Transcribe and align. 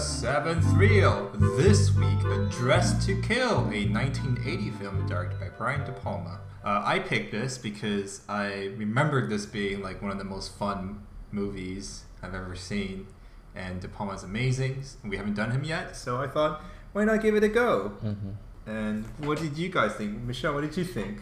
seventh 0.00 0.64
reel. 0.72 1.30
This 1.34 1.94
week, 1.94 2.20
Dressed 2.50 3.06
to 3.06 3.20
Kill, 3.20 3.58
a 3.70 3.86
1980 3.86 4.70
film 4.70 5.06
directed 5.06 5.38
by 5.38 5.50
Brian 5.50 5.84
De 5.84 5.92
Palma. 5.92 6.40
Uh, 6.64 6.82
I 6.86 7.00
picked 7.00 7.32
this 7.32 7.58
because 7.58 8.22
I 8.26 8.72
remembered 8.78 9.28
this 9.28 9.44
being 9.44 9.82
like 9.82 10.00
one 10.00 10.10
of 10.10 10.16
the 10.16 10.24
most 10.24 10.56
fun 10.56 11.06
movies 11.30 12.04
I've 12.22 12.34
ever 12.34 12.56
seen, 12.56 13.08
and 13.54 13.82
De 13.82 13.88
Palma's 13.88 14.22
amazing. 14.22 14.82
We 15.04 15.18
haven't 15.18 15.34
done 15.34 15.50
him 15.50 15.64
yet, 15.64 15.94
so 15.96 16.16
I 16.16 16.28
thought, 16.28 16.62
why 16.92 17.04
not 17.04 17.20
give 17.20 17.34
it 17.34 17.44
a 17.44 17.48
go? 17.48 17.92
Mm-hmm. 18.02 18.70
And 18.70 19.04
what 19.18 19.38
did 19.38 19.58
you 19.58 19.68
guys 19.68 19.92
think, 19.96 20.22
Michelle? 20.22 20.54
What 20.54 20.62
did 20.62 20.78
you 20.78 20.84
think? 20.84 21.20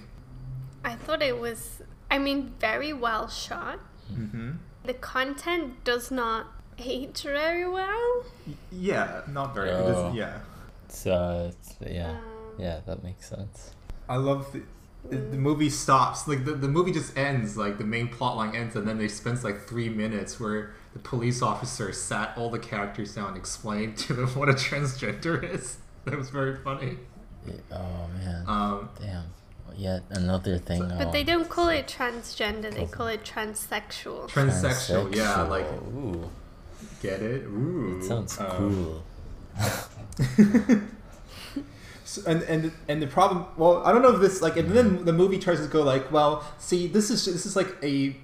I 0.85 0.95
thought 0.95 1.21
it 1.21 1.41
was, 1.41 1.83
I 2.13 2.19
mean, 2.19 2.55
very 2.61 2.93
well 2.93 3.29
shot. 3.29 3.81
Mm-hmm. 4.13 4.53
The 4.85 4.95
content 4.95 5.83
does 5.83 6.13
not 6.13 6.47
age 6.79 7.23
very 7.23 7.69
well. 7.69 8.25
Yeah, 8.71 9.23
not 9.29 9.55
very. 9.55 9.71
Oh. 9.71 10.09
It 10.11 10.15
yeah, 10.17 10.39
So 10.89 11.13
uh, 11.13 11.49
it's, 11.51 11.77
yeah, 11.87 12.11
Um, 12.11 12.19
yeah, 12.59 12.81
that 12.87 13.03
makes 13.03 13.29
sense. 13.29 13.73
I 14.09 14.17
love 14.17 14.53
the, 14.53 14.63
the, 15.09 15.17
the 15.17 15.37
movie 15.37 15.71
stops 15.71 16.27
like 16.27 16.45
the, 16.45 16.53
the 16.53 16.69
movie 16.69 16.93
just 16.93 17.17
ends 17.17 17.57
like 17.57 17.79
the 17.79 17.85
main 17.85 18.09
plot 18.09 18.37
line 18.37 18.55
ends 18.57 18.75
and 18.75 18.87
then 18.89 18.99
they 18.99 19.09
spends 19.09 19.45
like 19.45 19.67
three 19.67 19.89
minutes 19.89 20.41
where 20.41 20.73
the 20.95 20.99
police 20.99 21.43
officer 21.43 21.93
sat 21.93 22.37
all 22.37 22.51
the 22.51 22.59
characters 22.59 23.15
down 23.15 23.29
and 23.29 23.37
explained 23.37 23.97
to 23.99 24.15
them 24.15 24.29
what 24.35 24.49
a 24.49 24.55
transgender 24.55 25.43
is. 25.43 25.79
That 26.05 26.17
was 26.17 26.31
very 26.31 26.57
funny. 26.57 26.97
Oh 27.71 28.09
man, 28.17 28.45
Um, 28.47 28.89
damn. 29.01 29.25
Yet 29.77 30.03
another 30.11 30.59
thing. 30.59 30.83
I 30.91 31.05
But 31.05 31.13
they 31.13 31.23
don't 31.23 31.49
call 31.49 31.69
it 31.69 31.87
transgender, 31.87 32.75
they 32.75 32.87
call 32.87 33.07
it 33.07 33.25
transsexual. 33.25 34.29
transsexual, 34.29 35.15
yeah, 35.15 35.43
like 35.43 35.67
Ooh, 35.67 36.29
get 37.03 37.21
it? 37.23 37.45
Ooh, 37.45 37.99
it 38.01 38.05
sounds 38.05 38.39
Um, 38.41 39.03
cool. 39.57 40.79
So, 42.05 42.23
and 42.27 42.43
and 42.45 42.73
and 42.89 43.03
the 43.03 43.07
problem, 43.07 43.45
well, 43.59 43.83
I 43.85 43.93
don't 43.93 44.01
know 44.01 44.15
if 44.15 44.21
this 44.23 44.41
like, 44.41 44.57
and 44.57 44.71
then 44.71 45.05
the 45.05 45.13
movie 45.13 45.39
tries 45.39 45.61
to 45.61 45.67
go 45.67 45.83
like, 45.83 46.11
well, 46.11 46.43
see, 46.59 46.87
this 46.87 47.11
is 47.11 47.27
this 47.27 47.45
is 47.45 47.55
like 47.55 47.77
a, 47.83 48.17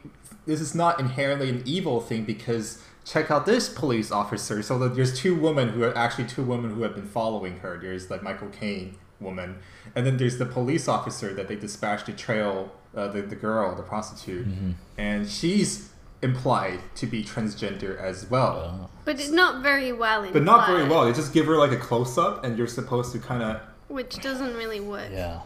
this 0.46 0.62
is 0.62 0.74
not 0.74 0.98
inherently 0.98 1.50
an 1.50 1.62
evil 1.66 2.00
thing 2.00 2.24
because 2.24 2.82
check 3.04 3.30
out 3.30 3.44
this 3.44 3.68
police 3.68 4.10
officer. 4.10 4.62
So 4.62 4.78
that 4.78 4.94
there's 4.96 5.18
two 5.18 5.34
women 5.34 5.68
who 5.68 5.82
are 5.82 5.94
actually 5.98 6.24
two 6.24 6.42
women 6.44 6.70
who 6.74 6.80
have 6.82 6.94
been 6.94 7.04
following 7.06 7.58
her. 7.58 7.76
There's 7.76 8.08
like 8.10 8.22
Michael 8.22 8.48
Caine 8.48 8.96
woman, 9.20 9.56
and 9.94 10.06
then 10.06 10.16
there's 10.16 10.38
the 10.38 10.46
police 10.46 10.88
officer 10.88 11.34
that 11.34 11.48
they 11.48 11.56
dispatched 11.56 12.06
to 12.06 12.14
trail 12.14 12.72
uh, 12.96 13.08
the 13.08 13.20
the 13.20 13.36
girl, 13.36 13.74
the 13.74 13.82
prostitute, 13.82 14.48
Mm-hmm. 14.48 14.70
and 14.96 15.28
she's 15.28 15.90
implied 16.24 16.80
to 16.96 17.06
be 17.06 17.22
transgender 17.22 18.00
as 18.00 18.28
well. 18.30 18.80
Oh. 18.82 18.90
But 19.04 19.20
it's 19.20 19.30
not 19.30 19.62
very 19.62 19.92
well 19.92 20.20
implied. 20.24 20.32
But 20.32 20.42
not 20.44 20.66
very 20.66 20.88
well. 20.88 21.04
They 21.04 21.12
just 21.12 21.32
give 21.32 21.46
her 21.46 21.56
like 21.56 21.72
a 21.72 21.76
close 21.76 22.16
up, 22.18 22.42
and 22.44 22.56
you're 22.58 22.66
supposed 22.66 23.12
to 23.12 23.18
kind 23.18 23.42
of 23.42 23.60
Which 23.88 24.20
doesn't 24.20 24.54
really 24.54 24.80
work. 24.80 25.10
Yeah. 25.12 25.40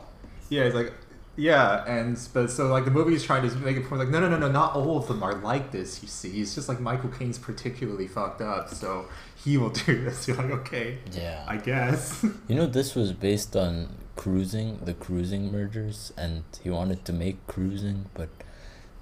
Yeah, 0.48 0.62
it's 0.62 0.74
like, 0.74 0.92
yeah, 1.36 1.84
and 1.86 2.18
but 2.32 2.50
so 2.50 2.68
like 2.68 2.84
the 2.84 2.90
movie 2.90 3.14
is 3.14 3.22
trying 3.22 3.48
to 3.48 3.54
make 3.58 3.76
a 3.76 3.80
point 3.82 3.98
like, 4.00 4.08
no, 4.08 4.20
no, 4.20 4.28
no, 4.28 4.38
no, 4.38 4.50
not 4.50 4.74
all 4.74 4.96
of 4.96 5.06
them 5.08 5.22
are 5.22 5.34
like 5.34 5.70
this. 5.72 6.00
You 6.02 6.08
see, 6.08 6.40
it's 6.40 6.54
just 6.54 6.68
like 6.68 6.80
Michael 6.80 7.10
Caine's 7.10 7.38
particularly 7.38 8.08
fucked 8.08 8.40
up, 8.40 8.68
so 8.70 9.06
he 9.44 9.58
will 9.58 9.70
do 9.70 10.04
this. 10.04 10.26
You're 10.26 10.36
like, 10.36 10.50
okay, 10.50 10.98
Yeah. 11.12 11.44
I 11.46 11.56
guess. 11.58 12.24
You 12.48 12.54
know, 12.56 12.66
this 12.66 12.94
was 12.94 13.12
based 13.12 13.54
on 13.56 13.88
cruising, 14.16 14.78
the 14.84 14.94
cruising 14.94 15.52
mergers, 15.52 16.12
and 16.16 16.42
he 16.62 16.70
wanted 16.70 17.04
to 17.04 17.12
make 17.12 17.46
cruising, 17.46 18.06
but 18.14 18.30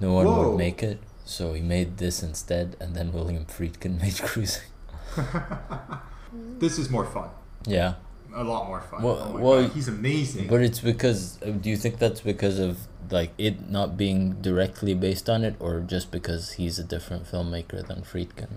no 0.00 0.12
one 0.12 0.26
Whoa. 0.26 0.50
would 0.50 0.58
make 0.58 0.82
it, 0.82 0.98
so 1.26 1.52
he 1.52 1.60
made 1.60 1.98
this 1.98 2.22
instead, 2.22 2.76
and 2.80 2.94
then 2.96 3.12
William 3.12 3.44
Friedkin 3.44 4.00
made 4.04 4.16
cruising. 4.28 4.70
this 6.58 6.78
is 6.78 6.88
more 6.90 7.04
fun, 7.06 7.28
Yeah, 7.66 7.94
a 8.34 8.44
lot 8.44 8.66
more 8.68 8.80
fun. 8.80 9.02
Well- 9.02 9.32
oh 9.34 9.38
well, 9.38 9.62
God, 9.62 9.72
he's 9.72 9.88
amazing. 9.88 10.46
but 10.48 10.60
it's 10.62 10.80
because. 10.80 11.38
uh, 11.42 11.50
Do 11.50 11.68
you 11.70 11.76
think 11.76 11.98
that's 11.98 12.20
because 12.20 12.58
of 12.58 12.78
like 13.10 13.30
it 13.38 13.70
not 13.70 13.96
being 13.96 14.40
directly 14.42 14.94
based 14.94 15.28
on 15.30 15.44
it, 15.44 15.54
or 15.60 15.80
just 15.80 16.10
because 16.10 16.52
he's 16.58 16.78
a 16.78 16.84
different 16.84 17.24
filmmaker 17.30 17.86
than 17.86 18.02
Friedkin? 18.02 18.52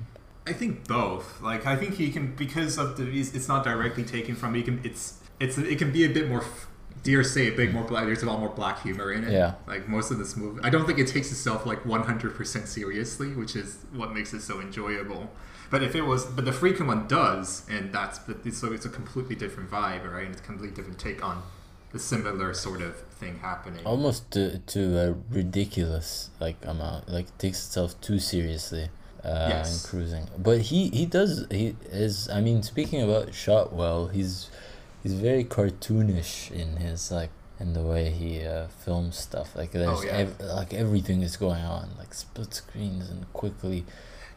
I 0.47 0.53
think 0.53 0.87
both. 0.87 1.39
Like 1.41 1.65
I 1.65 1.75
think 1.75 1.95
he 1.95 2.09
can 2.11 2.35
because 2.35 2.77
of 2.77 2.97
the 2.97 3.03
it's 3.19 3.33
it's 3.35 3.47
not 3.47 3.63
directly 3.63 4.03
taken 4.03 4.35
from. 4.35 4.55
He 4.55 4.63
can 4.63 4.81
it's 4.83 5.03
it's 5.39 5.57
it 5.57 5.77
can 5.77 5.91
be 5.91 6.03
a 6.05 6.09
bit 6.09 6.27
more. 6.27 6.41
f- 6.41 6.67
Dare 7.03 7.23
say 7.23 7.47
a 7.47 7.51
bit 7.51 7.71
more 7.73 7.83
black. 7.83 8.05
There's 8.05 8.23
a 8.23 8.25
lot 8.25 8.39
more 8.39 8.49
black 8.49 8.81
humor 8.81 9.11
in 9.11 9.23
it. 9.23 9.31
Yeah. 9.31 9.55
Like 9.67 9.87
most 9.87 10.11
of 10.11 10.17
this 10.17 10.35
movie, 10.35 10.59
I 10.63 10.69
don't 10.69 10.85
think 10.85 10.99
it 10.99 11.07
takes 11.07 11.31
itself 11.31 11.65
like 11.65 11.83
100% 11.83 12.67
seriously, 12.67 13.33
which 13.33 13.55
is 13.55 13.77
what 13.93 14.13
makes 14.13 14.33
it 14.33 14.41
so 14.41 14.59
enjoyable. 14.59 15.29
But 15.71 15.83
if 15.83 15.95
it 15.95 16.01
was, 16.01 16.25
but 16.25 16.45
the 16.45 16.51
Friedkin 16.51 16.87
one 16.87 17.07
does, 17.07 17.63
and 17.69 17.93
that's 17.93 18.17
but 18.19 18.37
it's, 18.43 18.57
so 18.57 18.73
it's 18.73 18.85
a 18.85 18.89
completely 18.89 19.35
different 19.35 19.69
vibe, 19.69 20.11
right? 20.11 20.23
And 20.25 20.31
it's 20.33 20.41
a 20.41 20.43
completely 20.43 20.75
different 20.75 20.99
take 20.99 21.23
on 21.23 21.43
the 21.91 21.99
similar 21.99 22.53
sort 22.53 22.81
of 22.81 22.95
thing 23.19 23.39
happening. 23.39 23.85
Almost 23.85 24.31
to 24.31 24.59
to 24.59 24.97
a 24.99 25.15
ridiculous 25.29 26.29
like 26.39 26.57
amount. 26.65 27.09
Like 27.09 27.35
takes 27.37 27.65
itself 27.65 27.99
too 28.01 28.19
seriously. 28.19 28.89
Uh, 29.23 29.47
Yes. 29.49 29.83
in 29.83 29.89
cruising, 29.89 30.27
but 30.37 30.61
he 30.61 30.87
he 30.91 31.05
does 31.05 31.45
he 31.51 31.75
is. 31.91 32.29
I 32.29 32.39
mean, 32.39 32.63
speaking 32.63 33.01
about 33.01 33.33
shot 33.33 33.73
well, 33.73 34.07
he's 34.07 34.49
he's 35.03 35.13
very 35.13 35.43
cartoonish 35.43 36.51
in 36.51 36.77
his 36.77 37.11
like 37.11 37.31
in 37.59 37.73
the 37.73 37.81
way 37.81 38.09
he 38.09 38.43
uh, 38.45 38.67
films 38.67 39.17
stuff. 39.17 39.55
Like 39.55 39.71
there's 39.71 39.99
Oh, 39.99 40.03
yeah. 40.03 40.11
ev- 40.23 40.39
like 40.39 40.73
everything 40.73 41.21
is 41.21 41.35
going 41.37 41.63
on, 41.63 41.89
like 41.97 42.13
split 42.13 42.53
screens 42.53 43.09
and 43.09 43.31
quickly. 43.33 43.85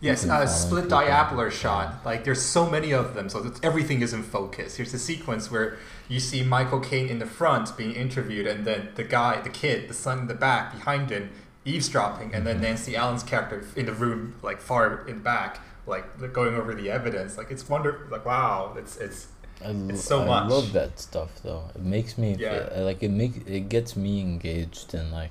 Yes, 0.00 0.26
a 0.26 0.32
uh, 0.34 0.46
split 0.46 0.84
people. 0.84 0.98
diopter 0.98 1.48
shot. 1.52 2.04
Like 2.04 2.24
there's 2.24 2.42
so 2.42 2.68
many 2.68 2.90
of 2.92 3.14
them, 3.14 3.28
so 3.28 3.52
everything 3.62 4.02
is 4.02 4.12
in 4.12 4.24
focus. 4.24 4.76
Here's 4.76 4.92
a 4.92 4.98
sequence 4.98 5.48
where 5.48 5.78
you 6.08 6.18
see 6.18 6.42
Michael 6.42 6.80
Caine 6.80 7.08
in 7.08 7.20
the 7.20 7.26
front 7.26 7.76
being 7.76 7.92
interviewed, 7.94 8.48
and 8.48 8.64
then 8.64 8.88
the 8.96 9.04
guy, 9.04 9.40
the 9.40 9.48
kid, 9.50 9.88
the 9.88 9.94
son 9.94 10.18
in 10.20 10.26
the 10.26 10.34
back 10.34 10.72
behind 10.72 11.10
him 11.10 11.30
eavesdropping, 11.64 12.34
and 12.34 12.44
then 12.44 12.56
Mm-hmm. 12.56 12.64
Nancy 12.64 12.96
Allen's 12.96 13.22
character 13.22 13.64
in 13.76 13.86
the 13.86 13.92
room, 13.92 14.34
like 14.42 14.60
far 14.60 15.06
in 15.06 15.20
back, 15.20 15.60
like 15.86 16.32
going 16.32 16.56
over 16.56 16.74
the 16.74 16.90
evidence. 16.90 17.38
Like 17.38 17.52
it's 17.52 17.68
wonderful. 17.68 18.08
Like 18.10 18.26
wow, 18.26 18.74
it's 18.76 18.96
it's 18.96 19.28
I, 19.60 19.68
l- 19.68 19.90
It's 19.90 20.04
so 20.04 20.22
I 20.22 20.26
much. 20.26 20.50
love 20.50 20.72
that 20.72 20.98
stuff 20.98 21.30
though. 21.42 21.64
It 21.74 21.82
makes 21.82 22.16
me 22.18 22.34
Yeah. 22.38 22.68
feel, 22.68 22.84
like 22.84 23.02
it 23.02 23.10
make 23.10 23.46
it 23.46 23.68
gets 23.68 23.96
me 23.96 24.20
engaged 24.20 24.94
in 24.94 25.10
like 25.12 25.30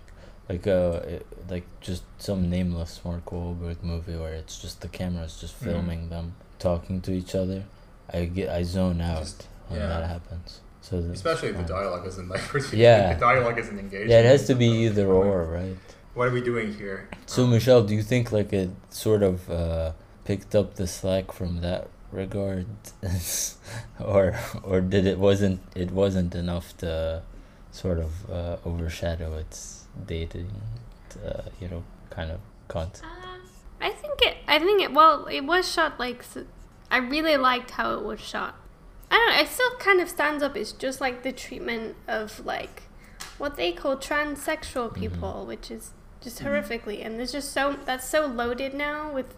like 0.50 0.68
uh 0.68 1.00
it- 1.08 1.28
like 1.50 1.66
just 1.82 2.04
some 2.18 2.50
nameless 2.50 3.02
Mark 3.04 3.26
Wahlberg 3.26 3.82
movie 3.84 4.16
where 4.18 4.34
it's 4.34 4.62
just 4.62 4.82
the 4.82 4.88
camera's 4.88 5.40
just 5.40 5.60
Mhm. 5.60 5.64
filming 5.66 6.10
them 6.10 6.34
talking 6.60 7.02
to 7.02 7.12
each 7.12 7.36
other. 7.36 7.64
I 8.14 8.26
get 8.26 8.50
I 8.50 8.64
zone 8.64 9.02
out 9.02 9.20
Just- 9.20 9.48
when 9.68 9.80
yeah. 9.80 9.88
that 9.88 10.08
happens. 10.10 10.62
So 10.82 10.98
especially 10.98 11.50
if 11.50 11.58
the 11.58 11.64
dialogue 11.64 12.06
isn't 12.08 12.28
like 12.30 12.42
Yeah. 12.74 13.14
the 13.14 13.20
dialogue 13.20 13.58
isn't 13.60 13.78
engaging. 13.80 14.10
Yeah, 14.10 14.20
it 14.20 14.26
has 14.26 14.48
to 14.48 14.56
be 14.56 14.68
either 14.86 15.08
or, 15.08 15.44
right? 15.46 15.78
What 16.14 16.28
are 16.28 16.32
we 16.32 16.42
doing 16.42 16.74
here? 16.74 17.08
So 17.26 17.44
Um, 17.44 17.52
Michelle, 17.52 17.84
do 17.84 17.94
you 17.96 18.04
think 18.04 18.32
like 18.32 18.52
it 18.52 18.70
sort 18.90 19.24
of 19.24 19.50
uh, 19.50 19.92
picked 20.26 20.56
up 20.56 20.76
the 20.76 20.88
slack 20.88 21.32
from 21.32 21.62
that 21.62 21.88
regard, 22.12 22.68
or 24.00 24.38
or 24.64 24.82
did 24.82 25.06
it 25.06 25.18
wasn't 25.18 25.62
it 25.76 25.92
wasn't 25.92 26.36
enough 26.36 26.78
to 26.78 27.24
sort 27.72 28.00
of 28.00 28.30
uh, 28.30 28.58
overshadow 28.66 29.38
its 29.38 29.86
dating, 30.06 30.52
uh, 31.26 31.44
you 31.60 31.68
know, 31.68 31.84
kind 32.10 32.32
of 32.32 32.40
content? 32.68 33.04
Uh, 33.04 33.22
I 33.82 33.90
think 33.90 34.22
it. 34.22 34.38
I 34.48 34.60
think 34.60 34.82
it. 34.82 34.94
Well, 34.94 35.26
it 35.26 35.42
was 35.42 35.72
shot 35.72 36.00
like. 36.00 36.24
i 36.90 36.98
really 36.98 37.38
liked 37.38 37.72
how 37.72 37.94
it 37.96 38.04
was 38.04 38.20
shot. 38.20 38.56
I 39.10 39.16
don't 39.16 39.36
know. 39.36 39.42
It 39.42 39.48
still 39.48 39.76
kind 39.80 40.00
of 40.00 40.10
stands 40.10 40.44
up. 40.44 40.56
It's 40.56 40.72
just 40.72 41.02
like 41.02 41.24
the 41.24 41.32
treatment 41.32 41.96
of 42.08 42.46
like 42.46 42.84
what 43.38 43.56
they 43.56 43.72
call 43.72 43.98
transsexual 43.98 44.94
people, 44.94 45.46
which 45.46 45.72
is 45.72 45.92
just 46.22 46.40
horrifically. 46.42 47.04
And 47.04 47.18
there's 47.18 47.32
just 47.32 47.52
so 47.52 47.76
that's 47.86 48.08
so 48.08 48.26
loaded 48.28 48.74
now 48.74 49.12
with 49.12 49.36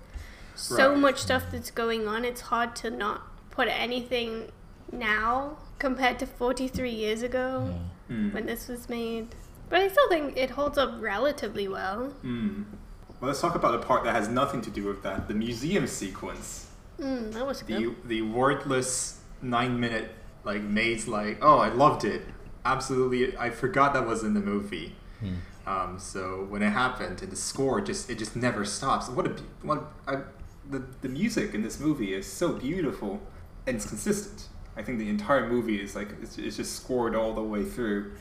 so 0.56 0.90
Right. 0.92 0.98
much 0.98 1.20
stuff 1.20 1.44
that's 1.52 1.72
going 1.72 2.08
on. 2.08 2.26
It's 2.26 2.42
hard 2.42 2.76
to 2.78 2.90
not 2.90 3.22
put 3.52 3.68
anything 3.68 4.52
now 4.92 5.58
compared 5.80 6.20
to 6.20 6.26
43 6.26 6.90
years 6.92 7.22
ago 7.22 7.76
Yeah. 8.10 8.16
mm. 8.16 8.34
when 8.34 8.46
this 8.46 8.68
was 8.68 8.90
made. 8.90 9.36
But 9.70 9.80
I 9.82 9.88
still 9.88 10.08
think 10.10 10.38
it 10.38 10.52
holds 10.52 10.78
up 10.78 10.92
relatively 11.00 11.68
well. 11.68 12.14
Mm. 12.24 12.66
Well, 13.20 13.30
let's 13.30 13.42
talk 13.42 13.56
about 13.56 13.72
the 13.80 13.86
part 13.86 14.04
that 14.04 14.14
has 14.16 14.28
nothing 14.28 14.62
to 14.62 14.70
do 14.70 14.84
with 14.86 15.02
that. 15.04 15.28
The 15.28 15.34
museum 15.34 15.88
sequence. 15.88 16.68
Mm, 17.00 17.32
that 17.34 17.46
was 17.46 17.64
good. 17.64 17.96
The 18.04 18.08
the 18.08 18.22
wordless 18.22 19.20
nine 19.42 19.80
minute 19.80 20.12
like 20.44 20.62
maid's 20.62 21.08
like, 21.08 21.40
oh, 21.42 21.58
I 21.58 21.70
loved 21.70 22.04
it. 22.04 22.22
Absolutely, 22.66 23.36
I 23.38 23.50
forgot 23.50 23.94
that 23.94 24.06
was 24.06 24.24
in 24.24 24.34
the 24.34 24.40
movie. 24.42 24.96
Hmm. 25.20 25.36
Um, 25.66 26.00
so 26.00 26.46
when 26.50 26.62
it 26.62 26.70
happened, 26.72 27.22
and 27.22 27.32
the 27.32 27.36
score 27.38 27.80
just 27.82 28.10
it 28.10 28.18
just 28.20 28.36
never 28.36 28.66
stops. 28.66 29.08
What 29.10 29.26
a 29.28 29.36
what 29.64 29.84
I, 30.08 30.18
the 30.70 30.84
the 31.02 31.10
music 31.10 31.54
in 31.54 31.62
this 31.62 31.80
movie 31.80 32.14
is 32.14 32.32
so 32.32 32.54
beautiful 32.54 33.22
and 33.68 33.76
it's 33.76 33.86
consistent. 33.86 34.50
I 34.76 34.82
think 34.82 34.98
the 35.00 35.10
entire 35.10 35.48
movie 35.48 35.82
is 35.82 35.96
like 35.96 36.10
it's, 36.22 36.38
it's 36.38 36.58
just 36.58 36.76
scored 36.76 37.16
all 37.16 37.34
the 37.34 37.44
way 37.44 37.64
through, 37.64 38.14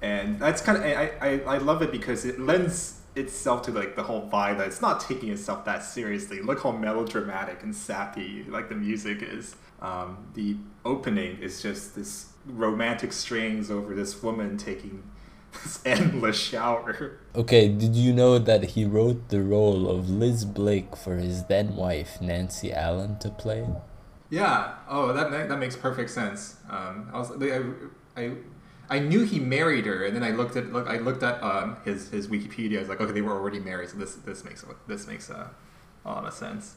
and 0.00 0.38
that's 0.38 0.60
kind 0.60 0.78
of 0.78 0.84
I, 0.84 1.12
I 1.20 1.54
I 1.54 1.58
love 1.58 1.82
it 1.82 1.90
because 1.90 2.24
it 2.24 2.38
lends 2.38 3.00
itself 3.16 3.62
to 3.62 3.72
like 3.72 3.96
the 3.96 4.02
whole 4.02 4.28
vibe 4.28 4.58
that 4.58 4.66
it's 4.68 4.82
not 4.82 5.00
taking 5.00 5.30
itself 5.30 5.64
that 5.64 5.82
seriously. 5.82 6.40
Look 6.40 6.62
how 6.62 6.72
melodramatic 6.72 7.62
and 7.62 7.74
sappy 7.74 8.44
like 8.48 8.68
the 8.68 8.74
music 8.74 9.22
is. 9.22 9.56
Um, 9.80 10.28
the 10.34 10.56
opening 10.84 11.38
is 11.38 11.60
just 11.60 11.94
this 11.96 12.30
romantic 12.46 13.12
strings 13.12 13.70
over 13.70 13.94
this 13.94 14.22
woman 14.22 14.56
taking 14.56 15.02
this 15.62 15.80
endless 15.84 16.38
shower. 16.38 17.18
Okay, 17.34 17.68
did 17.68 17.94
you 17.94 18.12
know 18.12 18.38
that 18.38 18.70
he 18.70 18.84
wrote 18.84 19.28
the 19.28 19.42
role 19.42 19.88
of 19.88 20.08
Liz 20.08 20.44
Blake 20.44 20.96
for 20.96 21.16
his 21.16 21.44
then 21.44 21.76
wife 21.76 22.20
Nancy 22.20 22.72
Allen 22.72 23.18
to 23.18 23.30
play? 23.30 23.66
Yeah. 24.30 24.74
Oh, 24.88 25.12
that 25.12 25.30
ma- 25.30 25.46
that 25.46 25.58
makes 25.58 25.76
perfect 25.76 26.10
sense. 26.10 26.56
Um, 26.68 27.10
I 27.12 27.18
was 27.18 27.30
I, 27.30 28.20
I 28.20 28.32
I 28.88 28.98
knew 28.98 29.24
he 29.24 29.40
married 29.40 29.86
her, 29.86 30.04
and 30.04 30.14
then 30.14 30.22
I 30.22 30.30
looked 30.30 30.56
at 30.56 30.72
look 30.72 30.88
I 30.88 30.98
looked 30.98 31.22
at 31.22 31.42
um, 31.42 31.76
his 31.84 32.10
his 32.10 32.28
Wikipedia. 32.28 32.78
I 32.78 32.80
was 32.80 32.88
like, 32.88 33.00
okay, 33.00 33.12
they 33.12 33.22
were 33.22 33.32
already 33.32 33.60
married, 33.60 33.90
so 33.90 33.98
this 33.98 34.14
this 34.16 34.44
makes 34.44 34.64
this 34.86 35.06
makes 35.06 35.30
uh, 35.30 35.48
a 36.04 36.08
lot 36.08 36.24
of 36.24 36.32
sense. 36.32 36.76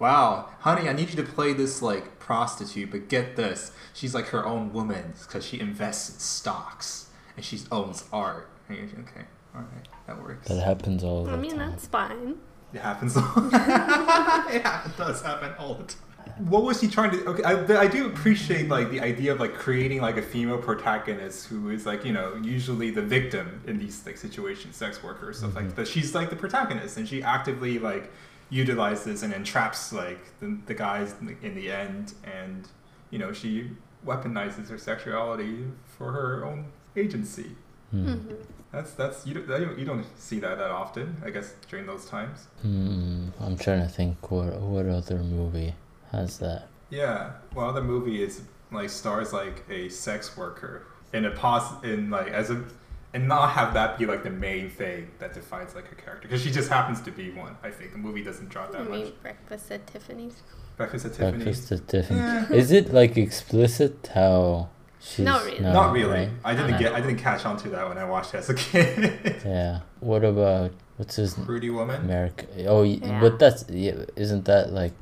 Wow, 0.00 0.50
honey, 0.60 0.88
I 0.88 0.92
need 0.92 1.10
you 1.10 1.16
to 1.16 1.22
play 1.22 1.52
this 1.52 1.80
like 1.80 2.18
prostitute, 2.18 2.90
but 2.90 3.08
get 3.08 3.36
this, 3.36 3.70
she's 3.92 4.12
like 4.14 4.26
her 4.28 4.44
own 4.44 4.72
woman 4.72 5.14
because 5.22 5.46
she 5.46 5.60
invests 5.60 6.10
in 6.10 6.18
stocks 6.18 7.10
and 7.36 7.44
she 7.44 7.60
owns 7.70 8.04
art. 8.12 8.48
Okay, 8.70 9.24
all 9.54 9.60
right, 9.60 9.88
that 10.06 10.22
works. 10.22 10.48
That 10.48 10.62
happens 10.62 11.04
all 11.04 11.24
the 11.24 11.30
time. 11.30 11.38
I 11.38 11.42
mean, 11.42 11.56
time. 11.56 11.70
that's 11.70 11.86
fine. 11.86 12.36
It 12.72 12.80
happens. 12.80 13.16
All. 13.16 13.24
Yeah, 13.52 14.84
it 14.86 14.96
does 14.96 15.22
happen 15.22 15.52
all 15.58 15.74
the 15.74 15.84
time. 15.84 16.00
What 16.38 16.64
was 16.64 16.80
he 16.80 16.88
trying 16.88 17.12
to? 17.12 17.24
Okay, 17.26 17.42
I, 17.44 17.82
I 17.82 17.86
do 17.86 18.06
appreciate 18.06 18.68
like 18.68 18.90
the 18.90 19.00
idea 19.00 19.32
of 19.32 19.38
like 19.38 19.54
creating 19.54 20.00
like 20.00 20.16
a 20.16 20.22
female 20.22 20.58
protagonist 20.58 21.46
who 21.46 21.70
is 21.70 21.86
like 21.86 22.04
you 22.04 22.12
know 22.12 22.34
usually 22.42 22.90
the 22.90 23.02
victim 23.02 23.62
in 23.66 23.78
these 23.78 24.04
like 24.04 24.16
situations, 24.16 24.76
sex 24.76 25.02
workers 25.02 25.38
stuff 25.38 25.54
like 25.54 25.66
mm-hmm. 25.66 25.74
that. 25.76 25.86
She's 25.86 26.14
like 26.14 26.30
the 26.30 26.36
protagonist, 26.36 26.96
and 26.96 27.06
she 27.08 27.22
actively 27.22 27.78
like 27.78 28.10
utilizes 28.50 29.22
and 29.22 29.32
entraps 29.32 29.92
like 29.92 30.38
the, 30.40 30.58
the 30.66 30.74
guys 30.74 31.14
in 31.42 31.54
the 31.54 31.70
end, 31.70 32.14
and 32.24 32.66
you 33.10 33.18
know 33.18 33.32
she 33.32 33.70
weaponizes 34.04 34.68
her 34.68 34.78
sexuality 34.78 35.64
for 35.86 36.12
her 36.12 36.44
own 36.44 36.66
agency. 36.96 37.50
Hmm. 37.90 38.08
Mhm. 38.08 38.36
That's 38.72 38.90
that's 38.94 39.24
you 39.26 39.34
don't, 39.34 39.78
you 39.78 39.84
don't 39.84 40.04
see 40.18 40.40
that 40.40 40.58
that 40.58 40.70
often, 40.70 41.16
I 41.24 41.30
guess, 41.30 41.54
during 41.70 41.86
those 41.86 42.06
times. 42.06 42.48
Hmm, 42.62 43.28
I'm 43.38 43.56
trying 43.56 43.82
to 43.82 43.88
think 43.88 44.30
what 44.32 44.60
what 44.60 44.86
other 44.86 45.18
movie 45.18 45.74
has 46.10 46.38
that. 46.38 46.66
Yeah, 46.90 47.32
well, 47.54 47.72
the 47.72 47.82
movie 47.82 48.22
is 48.22 48.42
like 48.72 48.90
stars 48.90 49.32
like 49.32 49.62
a 49.70 49.88
sex 49.88 50.36
worker 50.36 50.86
in 51.12 51.24
a 51.24 51.30
pos 51.30 51.84
in 51.84 52.10
like 52.10 52.28
as 52.28 52.50
a 52.50 52.64
and 53.12 53.28
not 53.28 53.50
have 53.50 53.74
that 53.74 53.96
be 53.96 54.06
like 54.06 54.24
the 54.24 54.30
main 54.30 54.68
thing 54.68 55.08
that 55.20 55.32
defines 55.34 55.76
like 55.76 55.86
her 55.86 55.94
character 55.94 56.26
because 56.26 56.42
she 56.42 56.50
just 56.50 56.68
happens 56.68 57.00
to 57.02 57.12
be 57.12 57.30
one. 57.30 57.56
I 57.62 57.70
think 57.70 57.92
the 57.92 57.98
movie 57.98 58.24
doesn't 58.24 58.48
draw 58.48 58.66
that 58.66 58.90
mean, 58.90 59.04
much. 59.04 59.22
breakfast 59.22 59.70
at 59.70 59.86
Tiffany's. 59.86 60.42
Breakfast 60.76 61.06
at 61.06 61.12
Tiffany's. 61.14 61.44
Breakfast 61.44 61.70
at 61.72 61.86
Tiffany. 61.86 62.18
Yeah. 62.18 62.52
Is 62.52 62.72
it 62.72 62.92
like 62.92 63.16
explicit 63.16 64.10
how 64.12 64.68
she's 65.04 65.24
Not 65.24 65.44
really. 65.44 65.60
no, 65.60 65.72
Not 65.72 65.92
really. 65.92 66.10
right? 66.20 66.30
I 66.44 66.54
didn't 66.54 66.70
Not 66.72 66.80
get. 66.80 66.92
I 66.94 67.00
didn't 67.00 67.18
catch 67.28 67.44
on 67.46 67.56
to 67.58 67.68
that 67.70 67.88
when 67.88 67.98
I 67.98 68.04
watched 68.04 68.34
it 68.34 68.38
as 68.38 68.50
a 68.50 68.54
kid. 68.54 69.42
Yeah. 69.44 69.80
What 70.00 70.24
about 70.24 70.72
what's 70.96 71.16
his 71.16 71.34
Pretty 71.34 71.70
Woman. 71.70 72.00
America? 72.08 72.46
Oh, 72.66 72.82
y 72.82 72.98
Yeah. 73.02 73.20
but 73.20 73.38
that's 73.38 73.64
yeah, 73.70 74.04
isn't 74.16 74.44
that 74.52 74.72
like 74.72 75.00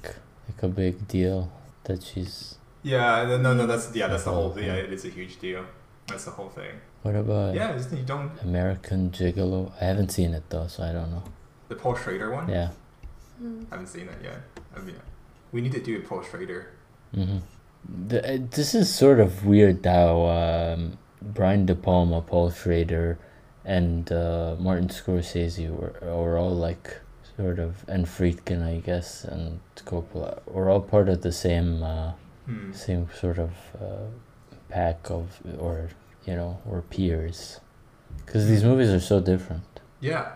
like 0.48 0.60
a 0.62 0.68
big 0.68 0.94
deal 1.08 1.38
that 1.84 2.02
she's. 2.02 2.56
Yeah, 2.84 3.24
no, 3.28 3.36
no, 3.38 3.54
no, 3.54 3.66
that's 3.66 3.94
yeah, 3.94 4.08
that's 4.08 4.24
the 4.24 4.32
whole. 4.32 4.50
thing. 4.54 4.64
Yeah, 4.66 4.74
it 4.84 4.92
is 4.92 5.04
a 5.04 5.08
huge 5.18 5.38
deal. 5.38 5.64
That's 6.08 6.24
the 6.24 6.32
whole 6.32 6.48
thing. 6.50 6.74
What 7.02 7.14
about 7.16 7.54
Yeah, 7.54 7.74
isn't 7.78 7.96
you 7.96 8.04
don't 8.04 8.30
American 8.42 9.10
Gigolo? 9.10 9.72
I 9.80 9.84
haven't 9.86 10.10
seen 10.10 10.34
it 10.34 10.44
though, 10.50 10.66
so 10.68 10.82
I 10.82 10.92
don't 10.92 11.10
know. 11.10 11.22
the 11.68 11.76
Paul 11.76 11.94
Schrader 11.96 12.30
one. 12.30 12.48
Yeah. 12.48 12.68
Mm. 13.42 13.66
haven't 13.70 13.88
seen 13.88 14.06
it 14.08 14.18
yet. 14.22 14.40
I 14.76 14.80
mean, 14.80 14.96
we 15.52 15.60
need 15.60 15.72
to 15.72 15.80
do 15.80 15.98
a 15.98 16.00
Paul 16.00 16.22
Schrader. 16.22 16.70
hmm 17.14 17.38
The, 17.88 18.34
uh, 18.34 18.38
this 18.50 18.74
is 18.74 18.92
sort 18.94 19.20
of 19.20 19.44
weird 19.44 19.84
how 19.84 20.26
um, 20.26 20.98
Brian 21.20 21.66
De 21.66 21.74
Palma, 21.74 22.20
Paul 22.22 22.50
Schrader, 22.50 23.18
and 23.64 24.10
uh, 24.10 24.56
Martin 24.58 24.88
Scorsese 24.88 25.68
were, 25.70 25.94
were 26.02 26.38
all 26.38 26.54
like 26.54 27.00
sort 27.36 27.58
of, 27.58 27.84
and 27.88 28.06
Friedkin, 28.06 28.62
I 28.62 28.80
guess, 28.80 29.24
and 29.24 29.60
Coppola, 29.76 30.40
were 30.46 30.70
all 30.70 30.80
part 30.80 31.08
of 31.08 31.22
the 31.22 31.32
same 31.32 31.82
uh, 31.82 32.12
Hmm. 32.44 32.72
same 32.72 33.08
sort 33.14 33.38
of 33.38 33.52
uh, 33.80 34.06
pack 34.68 35.08
of, 35.10 35.38
or 35.58 35.90
you 36.26 36.34
know, 36.34 36.58
or 36.66 36.82
peers, 36.82 37.60
because 38.26 38.48
these 38.48 38.64
movies 38.64 38.90
are 38.90 38.98
so 38.98 39.20
different. 39.20 39.62
Yeah, 40.00 40.32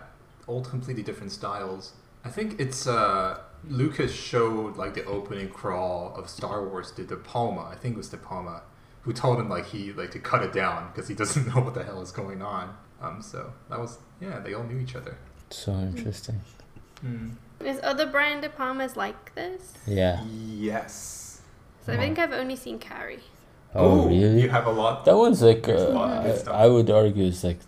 all 0.47 0.61
completely 0.63 1.03
different 1.03 1.33
styles. 1.33 1.91
I 2.23 2.29
think 2.29 2.59
it's 2.61 2.87
uh 2.87 3.39
Lucas 3.67 4.13
showed 4.13 4.77
like 4.77 4.93
the 4.93 5.05
opening 5.05 5.49
crawl 5.49 6.13
of 6.15 6.29
Star 6.29 6.67
Wars 6.67 6.91
to 6.91 7.03
De 7.03 7.15
Palma. 7.15 7.69
I 7.71 7.75
think 7.75 7.95
it 7.95 7.97
was 7.97 8.09
De 8.09 8.17
Palma 8.17 8.61
who 9.07 9.13
told 9.13 9.39
him 9.39 9.47
like 9.47 9.65
he 9.67 9.93
like 9.93 10.11
to 10.11 10.19
cut 10.19 10.43
it 10.43 10.51
down 10.51 10.91
because 10.91 11.07
he 11.07 11.15
doesn't 11.23 11.47
know 11.47 11.61
what 11.61 11.73
the 11.73 11.83
hell 11.83 12.01
is 12.01 12.11
going 12.11 12.41
on. 12.41 12.75
Um, 13.01 13.21
so 13.21 13.53
that 13.69 13.79
was 13.79 13.99
yeah, 14.19 14.39
they 14.39 14.53
all 14.53 14.63
knew 14.63 14.79
each 14.79 14.95
other. 14.95 15.17
So 15.49 15.71
interesting. 15.71 16.41
Hmm. 17.01 17.29
Is 17.63 17.79
other 17.83 18.05
Brian 18.05 18.41
De 18.41 18.49
Palmas 18.49 18.97
like 18.97 19.33
this? 19.33 19.73
Yeah. 19.87 20.23
Yes. 20.25 21.41
So 21.85 21.93
I 21.93 21.97
think 21.97 22.19
I've 22.19 22.33
only 22.33 22.57
seen 22.57 22.79
Carrie. 22.79 23.23
Oh, 23.73 24.05
Ooh, 24.05 24.09
really? 24.09 24.41
You 24.41 24.49
have 24.49 24.67
a 24.67 24.71
lot. 24.71 25.05
That 25.05 25.15
one's 25.15 25.41
like 25.41 25.63
There's 25.63 25.81
a 25.81 25.89
lot 25.89 26.25
uh. 26.25 26.51
I, 26.51 26.65
I 26.65 26.67
would 26.67 26.89
argue 26.89 27.23
is 27.23 27.43
like 27.45 27.59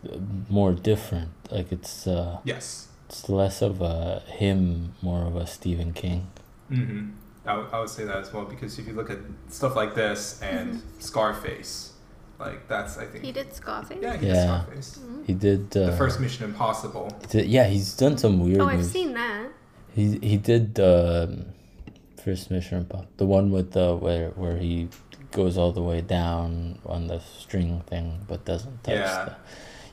more 0.49 0.73
different. 0.73 1.29
Like 1.49 1.71
it's 1.71 2.05
uh 2.05 2.39
Yes. 2.43 2.88
It's 3.09 3.27
less 3.27 3.61
of 3.61 3.81
a 3.81 4.21
him, 4.27 4.93
more 5.01 5.25
of 5.25 5.35
a 5.35 5.47
Stephen 5.47 5.93
King. 5.93 6.27
Mm-hmm. 6.71 7.09
I, 7.45 7.57
would- 7.57 7.73
I 7.73 7.79
would 7.79 7.89
say 7.89 8.05
that 8.05 8.17
as 8.17 8.31
well 8.31 8.45
because 8.45 8.77
if 8.77 8.87
you 8.87 8.93
look 8.93 9.09
at 9.09 9.17
stuff 9.49 9.75
like 9.75 9.95
this 9.95 10.39
and 10.41 10.81
Scarface, 10.99 11.93
like 12.39 12.67
that's 12.67 12.97
I 12.97 13.05
think 13.05 13.23
He 13.25 13.31
did 13.31 13.53
Scarface. 13.53 13.97
yeah, 14.01 14.15
he 14.17 14.25
did 14.27 14.35
Scarface. 14.35 14.99
Mm. 14.99 15.25
He 15.25 15.33
did 15.33 15.75
uh, 15.75 15.87
The 15.87 15.97
first 15.97 16.19
Mission 16.19 16.45
Impossible. 16.45 17.09
he 17.21 17.27
did- 17.27 17.47
yeah, 17.47 17.65
he's 17.67 17.95
done 17.97 18.17
some 18.17 18.39
weird 18.39 18.61
Oh, 18.61 18.67
I've 18.67 18.77
movies. 18.77 18.91
seen 18.91 19.13
that. 19.15 19.47
He 19.95 20.17
he 20.19 20.37
did 20.37 20.79
um, 20.79 21.45
first 22.23 22.51
Mission 22.51 22.77
Impossible, 22.79 23.09
the 23.17 23.25
one 23.25 23.51
with 23.51 23.71
the 23.71 23.95
where 23.95 24.29
where 24.31 24.57
he 24.57 24.87
goes 25.31 25.57
all 25.57 25.71
the 25.71 25.81
way 25.81 26.01
down 26.01 26.77
on 26.85 27.07
the 27.07 27.19
string 27.19 27.81
thing, 27.87 28.19
but 28.27 28.45
doesn't 28.45 28.83
touch. 28.83 28.95
Yeah. 28.95 29.25
The, 29.25 29.35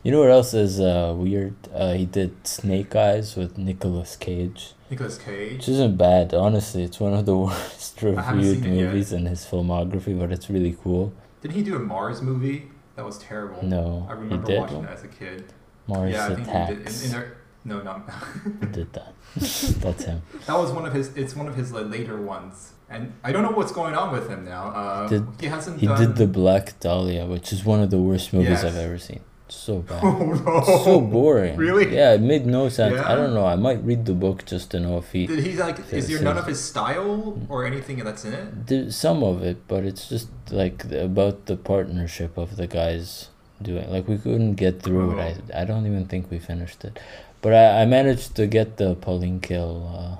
you 0.06 0.12
know 0.12 0.20
what 0.20 0.31
else 0.31 0.55
is 0.55 0.79
uh, 0.79 1.13
weird? 1.17 1.56
Uh, 1.75 1.94
he 1.94 2.06
did 2.06 2.46
Snake 2.46 2.94
Eyes 2.94 3.34
with 3.34 3.58
Nicolas 3.58 4.15
Cage. 4.15 4.75
Nicolas 4.89 5.19
Cage. 5.19 5.55
Which 5.55 5.69
isn't 5.69 5.96
bad, 5.96 6.32
honestly. 6.32 6.84
It's 6.84 7.01
one 7.01 7.13
of 7.13 7.27
the 7.27 7.36
worst 7.46 8.01
reviewed 8.01 8.63
seen 8.63 8.72
it 8.72 8.77
yet. 8.77 8.84
movies 8.84 9.13
in 9.13 9.27
his 9.27 9.44
filmography, 9.44 10.17
but 10.17 10.31
it's 10.31 10.48
really 10.48 10.77
cool. 10.81 11.13
Didn't 11.41 11.55
he 11.55 11.65
do 11.65 11.75
a 11.75 11.81
Mars 11.81 12.22
movie? 12.22 12.70
That 12.94 13.05
was 13.05 13.19
terrible. 13.19 13.65
No, 13.65 14.06
I 14.08 14.15
he 14.15 14.20
remember 14.20 14.46
did 14.46 14.60
watching 14.60 14.82
that 14.82 14.93
as 14.93 15.03
a 15.03 15.08
kid. 15.08 15.53
Mars 15.89 16.13
yeah, 16.13 16.27
I 16.27 16.34
think 16.36 16.46
Attacks. 16.46 16.70
he 16.70 16.77
did. 16.77 16.86
In, 16.86 17.05
in 17.05 17.10
there, 17.10 17.36
no, 17.65 17.82
no. 17.82 18.03
He 18.60 18.67
did 18.67 18.93
that. 18.93 19.13
That's 19.34 20.05
him. 20.05 20.22
that 20.46 20.56
was 20.56 20.70
one 20.70 20.86
of 20.86 20.94
his. 20.94 21.17
It's 21.17 21.34
one 21.34 21.48
of 21.48 21.56
his 21.56 21.72
like, 21.72 21.86
later 21.91 22.22
ones, 22.22 22.75
and 22.89 23.13
I 23.25 23.32
don't 23.32 23.43
know 23.43 23.51
what's 23.51 23.72
going 23.72 23.96
on 23.96 24.13
with 24.13 24.29
him 24.29 24.44
now. 24.44 24.69
Uh, 24.69 25.08
Did- 25.08 25.27
he 25.41 25.46
hasn't. 25.46 25.81
He 25.81 25.89
done... 25.89 25.98
did 26.01 26.15
the 26.15 26.29
Black 26.29 26.79
Dahlia, 26.79 27.27
which 27.27 27.53
is 27.53 27.65
one 27.65 27.81
of 27.81 27.91
the 27.91 27.98
worst 27.98 28.32
movies 28.32 28.63
Yes. 28.63 28.65
I've 28.65 28.77
ever 28.77 28.98
seen. 28.98 29.20
So 29.48 29.79
bad. 29.88 30.03
Oh 30.03 30.32
no! 30.34 30.62
So 30.84 31.00
boring. 31.00 31.56
Really? 31.56 31.94
Yeah, 31.94 32.15
it 32.15 32.20
made 32.20 32.46
no 32.46 32.69
sense. 32.69 32.94
Yeah? 32.96 33.10
I 33.10 33.15
don't 33.15 33.32
know. 33.34 33.46
I 33.46 33.55
might 33.56 33.82
read 33.84 34.05
the 34.05 34.12
book 34.15 34.44
just 34.44 34.70
to 34.72 34.81
know 34.81 34.98
if 34.98 35.12
he 35.12 35.26
Did 35.26 35.44
he 35.46 35.55
like? 35.56 35.79
Is 35.93 36.08
there 36.08 36.20
none 36.20 36.36
of 36.38 36.46
his 36.46 36.58
style 36.62 37.38
or 37.48 37.65
anything 37.65 37.98
that's 38.03 38.24
in 38.24 38.34
it? 38.34 38.93
some 38.93 39.22
of 39.22 39.43
it, 39.43 39.69
but 39.69 39.84
it's 39.84 40.08
just 40.08 40.29
like 40.50 40.84
about 40.93 41.46
the 41.46 41.56
partnership 41.56 42.36
of 42.36 42.56
the 42.56 42.67
guys 42.67 43.29
doing. 43.62 43.88
Like 43.88 44.08
we 44.08 44.19
couldn't 44.19 44.55
get 44.56 44.82
through 44.82 45.15
Oh. 45.15 45.19
it. 45.22 45.38
I 45.55 45.62
I 45.62 45.65
don't 45.65 45.86
even 45.86 46.06
think 46.06 46.29
we 46.31 46.38
finished 46.41 46.84
it, 46.84 46.98
but 47.41 47.53
I 47.55 47.82
I 47.82 47.84
managed 47.86 48.34
to 48.36 48.46
get 48.48 48.79
the 48.79 48.94
Pauline 48.96 49.41
Kael. 49.41 49.72
Uh, 49.94 50.17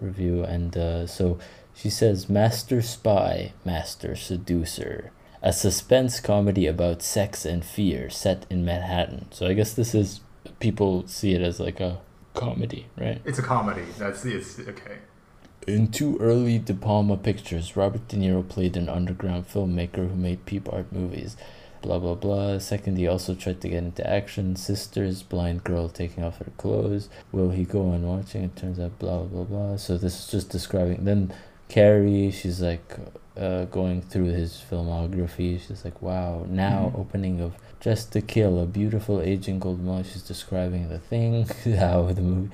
review 0.00 0.44
and 0.44 0.76
uh, 0.76 1.06
so 1.06 1.38
she 1.74 1.88
says 1.88 2.28
master 2.28 2.82
spy 2.82 3.52
master 3.64 4.14
seducer 4.14 5.12
a 5.42 5.52
suspense 5.52 6.20
comedy 6.20 6.66
about 6.66 7.02
sex 7.02 7.44
and 7.44 7.64
fear 7.64 8.10
set 8.10 8.46
in 8.50 8.64
manhattan. 8.64 9.26
So 9.30 9.46
i 9.46 9.54
guess 9.54 9.72
this 9.72 9.94
is 9.94 10.20
people 10.58 11.06
see 11.06 11.34
it 11.34 11.42
as 11.42 11.60
like 11.60 11.80
a 11.80 12.00
comedy 12.34 12.86
right? 12.98 13.20
It's 13.24 13.38
a 13.38 13.42
comedy. 13.42 13.84
That's 13.98 14.24
it's 14.24 14.58
okay. 14.58 14.98
in 15.66 15.88
two 15.88 16.18
early 16.18 16.58
de 16.58 16.74
palma 16.74 17.16
pictures 17.16 17.76
robert 17.76 18.08
de 18.08 18.16
niro 18.16 18.46
played 18.46 18.76
an 18.76 18.88
underground 18.88 19.48
filmmaker 19.48 20.08
who 20.08 20.16
made 20.16 20.44
peep 20.46 20.72
art 20.72 20.92
movies. 20.92 21.36
Blah 21.82 21.98
blah 21.98 22.14
blah. 22.14 22.58
Second 22.58 22.98
he 22.98 23.08
also 23.08 23.34
tried 23.34 23.62
to 23.62 23.68
get 23.70 23.82
into 23.82 24.06
action. 24.08 24.54
Sisters 24.56 25.22
blind 25.22 25.64
girl 25.64 25.88
taking 25.88 26.22
off 26.22 26.38
her 26.38 26.52
clothes. 26.58 27.08
Will 27.32 27.50
he 27.50 27.64
go 27.64 27.90
on 27.90 28.02
watching? 28.02 28.44
It 28.44 28.56
turns 28.56 28.78
out 28.78 28.98
blah 28.98 29.22
blah 29.22 29.44
blah. 29.44 29.76
So 29.76 29.96
this 29.96 30.18
is 30.20 30.30
just 30.30 30.50
describing 30.50 31.04
then 31.04 31.32
carrie 31.68 32.32
she's 32.32 32.60
like 32.60 32.96
uh, 33.40 33.64
going 33.66 34.02
through 34.02 34.26
his 34.40 34.62
filmography 34.70 35.58
she's 35.66 35.84
like 35.84 36.00
wow 36.02 36.44
now 36.48 36.92
Mhm. 36.94 36.98
opening 37.00 37.40
of 37.40 37.52
Dressed 37.80 38.12
to 38.12 38.20
Kill, 38.20 38.60
a 38.60 38.66
beautiful 38.66 39.22
aging 39.22 39.58
gold 39.58 39.82
model. 39.82 40.02
She's 40.04 40.20
describing 40.22 40.90
the 40.90 40.98
thing, 40.98 41.46
how 41.78 42.12
the 42.12 42.20
movie. 42.20 42.50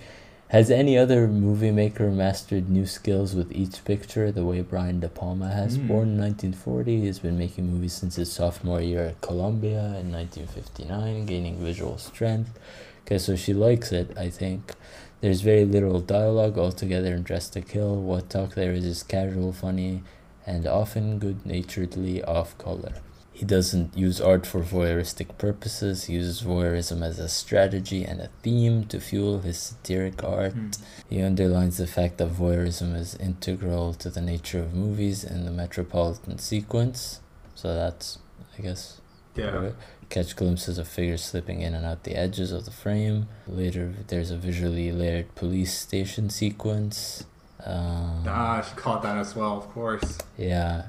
Has 0.50 0.70
any 0.70 0.96
other 0.96 1.26
movie 1.26 1.72
maker 1.72 2.12
mastered 2.12 2.70
new 2.70 2.86
skills 2.86 3.34
with 3.34 3.50
each 3.50 3.84
picture 3.84 4.30
the 4.30 4.44
way 4.44 4.60
Brian 4.62 5.00
De 5.00 5.08
Palma 5.08 5.48
has? 5.52 5.78
Mm. 5.78 5.88
Born 5.88 6.08
in 6.10 6.18
1940, 6.20 7.00
he's 7.00 7.18
been 7.18 7.36
making 7.36 7.66
movies 7.72 7.94
since 7.94 8.14
his 8.14 8.30
sophomore 8.30 8.80
year 8.80 9.06
at 9.06 9.20
Columbia 9.20 9.96
in 10.00 10.12
1959, 10.12 11.26
gaining 11.26 11.56
visual 11.58 11.98
strength. 11.98 12.56
Okay, 13.04 13.18
so 13.18 13.34
she 13.34 13.52
likes 13.52 13.90
it, 13.90 14.16
I 14.16 14.30
think. 14.30 14.74
There's 15.20 15.40
very 15.40 15.64
little 15.64 15.98
dialogue 16.00 16.56
altogether 16.56 17.14
in 17.16 17.24
Dressed 17.24 17.54
to 17.54 17.62
Kill. 17.62 17.96
What 17.96 18.30
talk 18.30 18.54
there 18.54 18.72
is 18.72 18.84
is 18.84 19.02
casual, 19.02 19.52
funny, 19.52 20.04
and 20.46 20.66
often 20.66 21.18
good 21.18 21.44
naturedly 21.44 22.22
off 22.24 22.56
color. 22.58 22.94
He 23.32 23.44
doesn't 23.44 23.94
use 23.94 24.18
art 24.18 24.46
for 24.46 24.62
voyeuristic 24.62 25.36
purposes, 25.36 26.04
he 26.04 26.14
uses 26.14 26.40
voyeurism 26.40 27.02
as 27.02 27.18
a 27.18 27.28
strategy 27.28 28.02
and 28.02 28.18
a 28.18 28.30
theme 28.42 28.84
to 28.86 28.98
fuel 28.98 29.40
his 29.40 29.58
satiric 29.58 30.24
art. 30.24 30.54
Hmm. 30.54 30.70
He 31.10 31.20
underlines 31.20 31.76
the 31.76 31.86
fact 31.86 32.16
that 32.16 32.30
voyeurism 32.30 32.96
is 32.96 33.14
integral 33.16 33.92
to 33.94 34.08
the 34.08 34.22
nature 34.22 34.60
of 34.60 34.72
movies 34.72 35.22
in 35.22 35.44
the 35.44 35.50
metropolitan 35.50 36.38
sequence. 36.38 37.20
So 37.54 37.74
that's, 37.74 38.18
I 38.58 38.62
guess, 38.62 39.00
Yeah. 39.34 39.72
Catch 40.08 40.36
glimpses 40.36 40.78
of 40.78 40.88
figures 40.88 41.22
slipping 41.22 41.60
in 41.60 41.74
and 41.74 41.84
out 41.84 42.04
the 42.04 42.14
edges 42.16 42.52
of 42.52 42.64
the 42.64 42.70
frame. 42.70 43.26
Later, 43.46 43.92
there's 44.06 44.30
a 44.30 44.36
visually 44.36 44.90
layered 44.92 45.34
police 45.34 45.76
station 45.76 46.30
sequence. 46.30 47.24
Um, 47.66 48.24
Ah, 48.26 48.62
she 48.68 48.74
caught 48.76 49.02
that 49.02 49.16
as 49.16 49.34
well, 49.34 49.56
of 49.58 49.68
course. 49.72 50.18
yeah. 50.38 50.84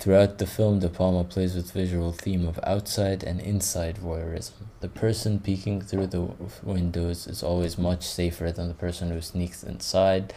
Throughout 0.00 0.38
the 0.38 0.46
film, 0.46 0.78
De 0.78 0.88
Palma 0.88 1.24
plays 1.24 1.54
with 1.54 1.72
visual 1.72 2.10
theme 2.12 2.48
of 2.48 2.58
outside 2.62 3.22
and 3.22 3.38
inside 3.38 3.96
voyeurism. 3.96 4.52
The 4.80 4.88
person 4.88 5.40
peeking 5.40 5.82
through 5.82 6.06
the 6.06 6.22
windows 6.62 7.26
is 7.26 7.42
always 7.42 7.76
much 7.76 8.02
safer 8.06 8.50
than 8.50 8.68
the 8.68 8.74
person 8.74 9.10
who 9.10 9.20
sneaks 9.20 9.62
inside, 9.62 10.32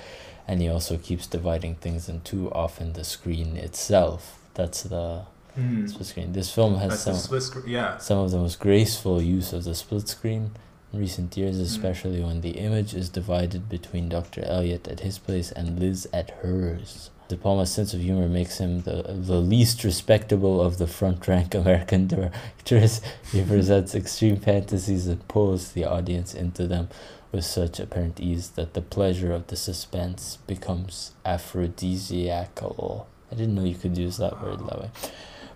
and 0.50 0.62
he 0.62 0.67
also 0.67 0.98
keeps 0.98 1.27
dividing 1.27 1.75
things 1.75 2.10
in 2.10 2.20
two, 2.22 2.51
often 2.51 2.91
the 2.91 3.05
screen 3.05 3.55
itself. 3.55 4.38
That's 4.53 4.84
the 4.84 5.22
Hmm. 5.55 5.88
split 5.88 6.08
screen. 6.08 6.34
This 6.34 6.51
film 6.51 6.75
has 6.79 7.05
That's 7.05 7.22
some. 7.24 7.63
Yeah. 7.65 7.98
some 8.00 8.17
of 8.17 8.32
the 8.32 8.39
most 8.39 8.60
graceful 8.60 9.22
use 9.22 9.53
of 9.53 9.63
the 9.63 9.75
split 9.75 10.10
screen 10.10 10.51
in 10.93 11.00
recent 11.00 11.35
years, 11.35 11.57
Mm. 11.57 11.63
especially 11.63 12.21
when 12.23 12.41
the 12.41 12.51
image 12.51 12.93
is 12.93 13.09
divided 13.09 13.67
between 13.67 14.09
Dr. 14.09 14.43
Elliot 14.45 14.88
at 14.88 15.00
his 15.01 15.17
place 15.17 15.51
and 15.51 15.79
Liz 15.79 16.07
at 16.13 16.29
hers. 16.41 17.09
De 17.29 17.38
Palma's 17.38 17.71
sense 17.71 17.93
of 17.93 18.01
humor 18.01 18.27
makes 18.27 18.59
him 18.59 18.81
the, 18.81 19.01
the 19.07 19.39
least 19.39 19.83
respectable 19.83 20.62
of 20.62 20.77
the 20.77 20.88
front 20.88 21.27
rank 21.27 21.55
American 21.63 22.05
directors. 22.07 23.01
He 23.31 23.41
presents 23.43 23.95
extreme 23.95 24.38
fantasies 24.38 25.07
and 25.07 25.27
pulls 25.27 25.71
the 25.71 25.85
audience 25.85 26.33
into 26.35 26.67
them 26.67 26.89
with 27.31 27.45
such 27.45 27.79
apparent 27.79 28.19
ease 28.19 28.50
that 28.51 28.73
the 28.75 28.81
pleasure 28.81 29.31
of 29.31 29.47
the 29.47 29.55
suspense 29.55 30.38
becomes 30.45 31.13
aphrodisiacal. 31.25 33.07
I 33.31 33.35
didn't 33.35 33.55
know 33.55 33.63
you 33.63 33.75
could 33.75 33.97
use 33.97 34.17
that 34.17 34.39
word 34.43 34.59
that 34.67 34.79
way. 34.79 34.89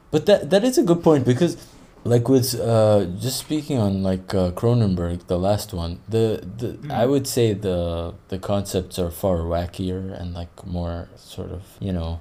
But 0.10 0.26
that 0.26 0.50
that 0.50 0.64
is 0.64 0.78
a 0.80 0.84
good 0.84 1.04
point 1.04 1.26
because 1.26 1.58
like 2.14 2.28
with 2.36 2.50
uh 2.60 3.06
just 3.26 3.38
speaking 3.46 3.78
on 3.86 4.04
like 4.12 4.28
uh, 4.34 4.52
Cronenberg 4.60 5.28
the 5.28 5.40
last 5.50 5.74
one 5.74 5.92
the 6.16 6.26
the 6.60 6.70
I 7.02 7.04
Mm. 7.06 7.10
would 7.12 7.28
say 7.36 7.48
the 7.68 8.14
the 8.32 8.40
concepts 8.52 8.96
are 9.02 9.12
far 9.24 9.38
wackier 9.54 10.02
and 10.20 10.28
like 10.42 10.54
more 10.66 10.98
sort 11.36 11.52
of 11.58 11.62
you 11.80 11.94
know 11.94 12.20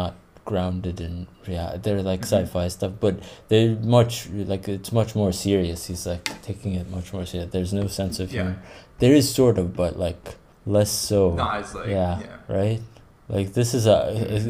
not 0.00 0.14
grounded 0.44 1.00
in 1.00 1.14
reality 1.46 1.78
they're 1.84 2.02
like 2.12 2.22
Mhm. 2.22 2.30
sci-fi 2.32 2.66
stuff 2.76 2.92
but 3.04 3.14
they're 3.48 3.76
much 3.98 4.14
like 4.52 4.64
it's 4.76 4.92
much 5.00 5.10
more 5.20 5.32
serious 5.46 5.78
he's 5.88 6.04
like 6.12 6.26
taking 6.42 6.72
it 6.80 6.86
much 6.90 7.08
more 7.14 7.24
serious 7.30 7.50
there's 7.52 7.72
no 7.82 7.86
sense 8.00 8.16
of 8.22 8.26
Yeah. 8.32 8.42
humor 8.42 8.56
there 9.02 9.14
is 9.20 9.26
sort 9.40 9.56
of 9.62 9.66
but 9.82 9.92
like 10.06 10.24
less 10.76 10.90
so 10.90 11.20
like. 11.28 11.88
yeah, 11.98 12.14
Yeah. 12.26 12.36
right 12.60 12.82
like 13.28 13.48
this 13.58 13.70
is 13.78 13.84
a 13.86 13.98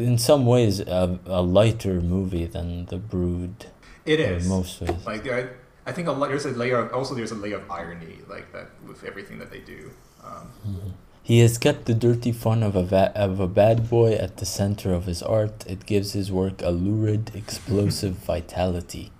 in 0.09 0.17
some 0.17 0.43
ways 0.53 0.73
a, 1.01 1.03
a 1.39 1.41
lighter 1.59 1.95
movie 2.15 2.47
than 2.55 2.67
the 2.91 2.97
brood 2.97 3.55
It 4.05 4.19
is. 4.19 4.47
most 4.47 4.81
ways 4.81 5.05
Like 5.05 5.27
I, 5.29 5.47
I 5.85 5.91
think 5.91 6.07
a 6.07 6.11
lot, 6.11 6.29
there's 6.29 6.45
a 6.45 6.51
layer 6.51 6.77
of 6.77 6.93
also 6.93 7.13
there's 7.15 7.31
a 7.31 7.35
layer 7.35 7.57
of 7.57 7.69
irony 7.71 8.19
like 8.29 8.51
that 8.53 8.67
with 8.87 9.03
everything 9.03 9.39
that 9.39 9.49
they 9.51 9.59
do. 9.59 9.91
Um, 10.23 10.47
Mhm. 10.67 10.91
He 11.25 11.39
has 11.39 11.57
kept 11.57 11.85
the 11.85 11.93
dirty 11.93 12.33
fun 12.33 12.63
of 12.63 12.75
a 12.75 12.83
va- 12.83 13.13
of 13.15 13.39
a 13.39 13.47
bad 13.47 13.89
boy 13.89 14.11
at 14.13 14.37
the 14.37 14.45
center 14.45 14.93
of 14.93 15.05
his 15.05 15.23
art. 15.23 15.63
It 15.65 15.85
gives 15.85 16.11
his 16.11 16.29
work 16.33 16.61
a 16.61 16.69
lurid, 16.71 17.31
explosive 17.33 18.15
vitality. 18.15 19.11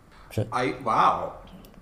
I 0.51 0.75
wow. 0.83 1.33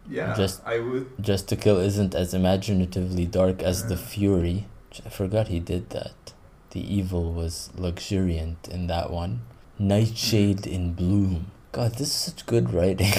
Yeah. 0.10 0.36
Just- 0.36 0.62
I 0.66 0.78
would. 0.80 1.08
Dressed 1.20 1.48
to 1.50 1.56
Kill 1.56 1.80
isn't 1.80 2.14
as 2.14 2.34
imaginatively 2.36 3.26
dark 3.26 3.64
as 3.64 3.88
The 3.88 3.98
Fury. 3.98 4.68
I 5.06 5.10
forgot 5.10 5.48
he 5.48 5.60
did 5.60 5.90
that. 5.92 6.34
The 6.72 6.82
evil 6.98 7.34
was 7.34 7.70
luxuriant 7.78 8.68
in 8.68 8.88
that 8.88 9.10
one. 9.10 9.42
Nightshade 9.80 10.68
in 10.68 10.94
bloom. 10.94 11.48
God, 11.72 11.94
this 11.94 12.02
is 12.10 12.14
such 12.14 12.46
good 12.46 12.74
writing. 12.74 13.14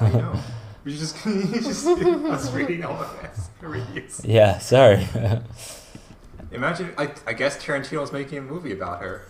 I 0.00 0.10
know. 0.10 0.34
You 0.84 0.96
just, 0.96 1.24
you 1.26 1.60
just 1.60 1.86
was 1.86 2.50
reading 2.52 2.84
all 2.84 2.94
of 3.00 3.22
this 3.22 3.50
reviews. 3.60 4.24
yeah, 4.24 4.58
sorry. 4.58 5.06
Imagine, 6.52 6.92
I, 6.98 7.12
I 7.26 7.32
guess 7.34 7.56
Tarantino's 7.62 8.12
making 8.12 8.38
a 8.38 8.42
movie 8.42 8.72
about 8.72 9.00
her. 9.00 9.26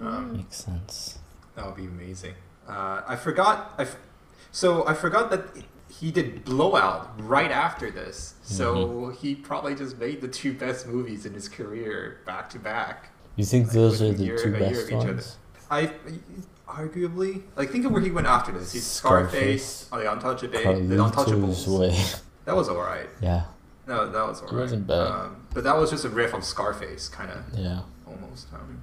Um, 0.00 0.36
Makes 0.36 0.56
sense. 0.64 1.18
That 1.54 1.64
would 1.66 1.76
be 1.76 1.86
amazing. 1.86 2.34
Uh, 2.68 3.02
I 3.06 3.16
forgot. 3.16 3.74
I 3.78 3.82
f- 3.82 3.96
so 4.52 4.86
I 4.86 4.92
forgot 4.94 5.30
that 5.30 5.44
he 5.88 6.10
did 6.10 6.44
Blowout 6.44 7.10
right 7.26 7.50
after 7.50 7.90
this. 7.90 8.34
So 8.42 8.74
Mm-hmm. 8.74 9.12
he 9.20 9.34
probably 9.34 9.74
just 9.74 9.98
made 9.98 10.20
the 10.20 10.28
two 10.28 10.52
best 10.52 10.86
movies 10.86 11.24
in 11.24 11.32
his 11.32 11.48
career 11.48 12.20
back 12.26 12.50
to 12.50 12.58
back. 12.58 13.10
You 13.36 13.44
think 13.44 13.66
Like, 13.68 13.74
those 13.74 14.02
are 14.02 14.12
the 14.12 14.24
year- 14.24 14.36
two 14.38 14.52
best 14.52 14.82
of 14.82 14.88
each 14.88 14.94
other. 14.94 15.06
ones? 15.14 15.36
I 15.70 15.92
arguably 16.68 17.42
like 17.56 17.70
think 17.70 17.84
of 17.86 17.92
where 17.92 18.00
he 18.02 18.10
went 18.10 18.26
after 18.26 18.52
this. 18.52 18.72
He's 18.72 18.84
Scarface, 18.86 19.86
Scarface. 19.86 20.04
the 20.04 20.12
Untouchable, 20.12 20.58
the 20.88 20.96
Untouchables. 20.96 21.78
Way. 21.80 21.98
That 22.44 22.54
was 22.56 22.68
alright. 22.68 23.08
Yeah, 23.20 23.44
No, 23.86 24.10
that 24.10 24.26
was 24.28 24.40
alright. 24.42 24.54
wasn't 24.56 24.86
bad. 24.86 25.06
Um, 25.08 25.36
but 25.54 25.64
that 25.64 25.76
was 25.76 25.90
just 25.90 26.04
a 26.04 26.08
riff 26.08 26.32
on 26.34 26.42
Scarface, 26.42 27.08
kind 27.08 27.30
of 27.30 27.58
yeah. 27.58 27.80
almost. 28.06 28.48
Um, 28.54 28.80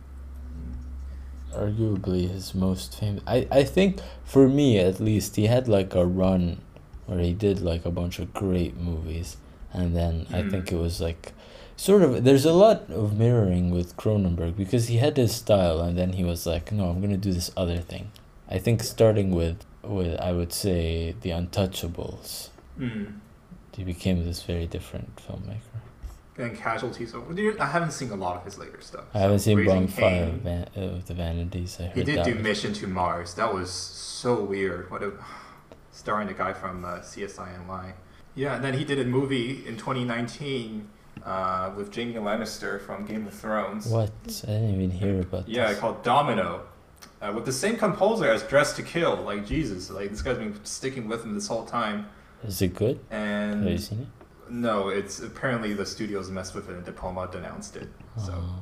Arguably 1.54 2.30
his 2.30 2.54
most 2.54 3.00
famous. 3.00 3.24
I, 3.26 3.48
I 3.50 3.64
think, 3.64 4.02
for 4.26 4.50
me 4.50 4.78
at 4.78 5.00
least, 5.00 5.36
he 5.38 5.48
had 5.48 5.68
like 5.70 5.96
a 5.96 6.06
run 6.06 6.60
where 7.06 7.20
he 7.20 7.32
did 7.34 7.62
like 7.62 7.86
a 7.86 7.92
bunch 7.92 8.20
of 8.20 8.34
great 8.34 8.76
movies. 8.76 9.38
And 9.72 9.96
then 9.96 10.26
I 10.32 10.42
Mm. 10.42 10.52
think 10.52 10.72
it 10.72 10.76
was 10.78 11.00
like 11.00 11.32
sort 11.78 12.02
of 12.02 12.24
there's 12.24 12.46
a 12.46 12.54
lot 12.54 12.90
of 12.90 13.18
mirroring 13.18 13.72
with 13.72 13.98
Cronenberg 13.98 14.56
because 14.56 14.88
he 14.88 14.98
had 14.98 15.18
his 15.18 15.36
style 15.36 15.80
and 15.82 15.98
then 15.98 16.14
he 16.14 16.24
was 16.24 16.46
like, 16.46 16.72
no, 16.72 16.90
I'm 16.90 17.02
gonna 17.02 17.18
do 17.18 17.34
this 17.34 17.52
other 17.58 17.78
thing. 17.80 18.12
I 18.50 18.58
think 18.60 18.84
starting 18.84 19.32
with 19.32 19.66
with 19.84 20.20
I 20.20 20.32
would 20.32 20.54
say 20.54 21.16
the 21.22 21.32
Untouchables, 21.32 22.50
mm. 22.80 23.14
he 23.76 23.84
became 23.84 24.26
this 24.26 24.44
very 24.44 24.68
different 24.68 25.16
filmmaker. 25.18 25.82
And 26.38 26.58
Casualties. 26.58 27.16
I 27.60 27.66
haven't 27.66 27.92
seen 27.92 28.12
a 28.12 28.16
lot 28.16 28.36
of 28.36 28.44
his 28.44 28.58
later 28.58 28.82
stuff. 28.82 29.06
I 29.14 29.20
haven't 29.20 29.40
So 29.40 29.46
seen 29.46 29.60
Raising 29.60 29.86
Bonfire 29.86 30.24
of, 30.24 30.34
Van- 30.42 30.68
of 30.76 31.06
the 31.06 31.14
Vanities. 31.14 31.78
I 31.80 31.84
heard 31.84 31.96
He 31.96 32.04
did 32.04 32.26
do 32.26 32.36
Mission 32.36 32.74
to 32.74 32.88
Mars. 32.88 33.36
That 33.36 33.54
was 33.54 33.72
so 33.72 34.44
weird. 34.44 34.92
What 34.92 35.02
a 35.02 35.14
starring 35.92 36.28
the 36.28 36.34
guy 36.34 36.52
from 36.52 36.84
uh, 36.84 37.00
CSI 37.00 37.66
NY. 37.66 37.94
Yeah, 38.36 38.56
and 38.56 38.66
then 38.66 38.74
he 38.74 38.84
did 38.84 39.00
a 39.00 39.06
movie 39.06 39.66
in 39.66 39.78
2019 39.78 40.90
uh, 41.26 41.72
with 41.76 41.92
Jamie 41.92 42.14
Lannister 42.16 42.80
from 42.82 43.06
Game 43.06 43.26
of 43.28 43.34
Thrones. 43.34 43.88
What? 43.88 44.12
I 44.44 44.48
didn't 44.48 44.76
even 44.76 44.92
hear 44.92 45.22
about 45.22 45.48
Yeah, 45.48 45.70
this. 45.70 45.80
called 45.80 46.04
Domino. 46.04 46.62
Uh, 47.22 47.32
with 47.34 47.46
the 47.46 47.52
same 47.54 47.78
composer 47.78 48.30
as 48.30 48.44
Dressed 48.44 48.76
to 48.78 48.84
Kill, 48.84 49.16
like 49.18 49.46
Jesus, 49.46 49.90
like 49.90 50.10
this 50.12 50.22
guy's 50.22 50.38
been 50.38 50.64
sticking 50.66 51.08
with 51.08 51.24
him 51.24 51.34
this 51.34 51.48
whole 51.48 51.66
time. 51.66 52.08
Is 52.44 52.62
it 52.62 52.74
good? 52.76 53.00
Have 53.10 53.64
you 53.64 53.70
And 53.70 53.82
seen 53.82 54.02
it? 54.02 54.08
no, 54.52 54.90
it's 54.90 55.20
apparently 55.20 55.74
the 55.74 55.86
studios 55.86 56.30
messed 56.30 56.54
with 56.54 56.70
it 56.70 56.76
and 56.76 56.86
De 56.86 56.92
Palma 56.92 57.28
denounced 57.32 57.76
it. 57.78 57.90
So 58.24 58.34
Oh. 58.36 58.62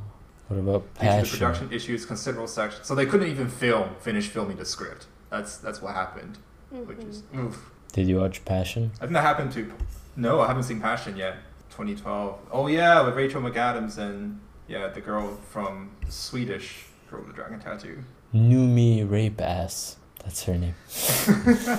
What 0.49 0.59
about 0.59 0.81
due 0.81 0.99
to 0.99 0.99
the 0.99 1.05
Passion? 1.05 1.39
production 1.39 1.71
issues, 1.73 2.05
considerable 2.05 2.47
section, 2.47 2.83
so 2.83 2.93
they 2.95 3.05
couldn't 3.05 3.27
even 3.29 3.47
film, 3.49 3.89
finish 3.99 4.27
filming 4.27 4.57
the 4.57 4.65
script. 4.65 5.07
That's 5.29 5.57
that's 5.57 5.81
what 5.81 5.95
happened, 5.95 6.37
which 6.69 6.99
is 6.99 7.23
oof. 7.35 7.71
Did 7.93 8.07
you 8.07 8.17
watch 8.17 8.43
Passion? 8.45 8.91
I 8.97 8.99
think 9.01 9.13
that 9.13 9.21
happened 9.21 9.51
to. 9.53 9.71
No, 10.15 10.41
I 10.41 10.47
haven't 10.47 10.63
seen 10.63 10.79
Passion 10.81 11.15
yet. 11.17 11.37
2012. 11.73 12.39
Oh 12.51 12.67
yeah, 12.67 13.01
with 13.01 13.15
Rachel 13.15 13.41
McAdams 13.41 13.97
and 13.97 14.39
yeah, 14.67 14.87
the 14.87 15.01
girl 15.01 15.35
from 15.49 15.91
Swedish 16.07 16.85
girl 17.09 17.21
with 17.21 17.29
the 17.29 17.33
dragon 17.35 17.59
tattoo. 17.59 18.03
Noomi 18.33 19.07
Rapace. 19.07 19.95
That's 20.23 20.43
her 20.43 20.55
name. 20.57 20.75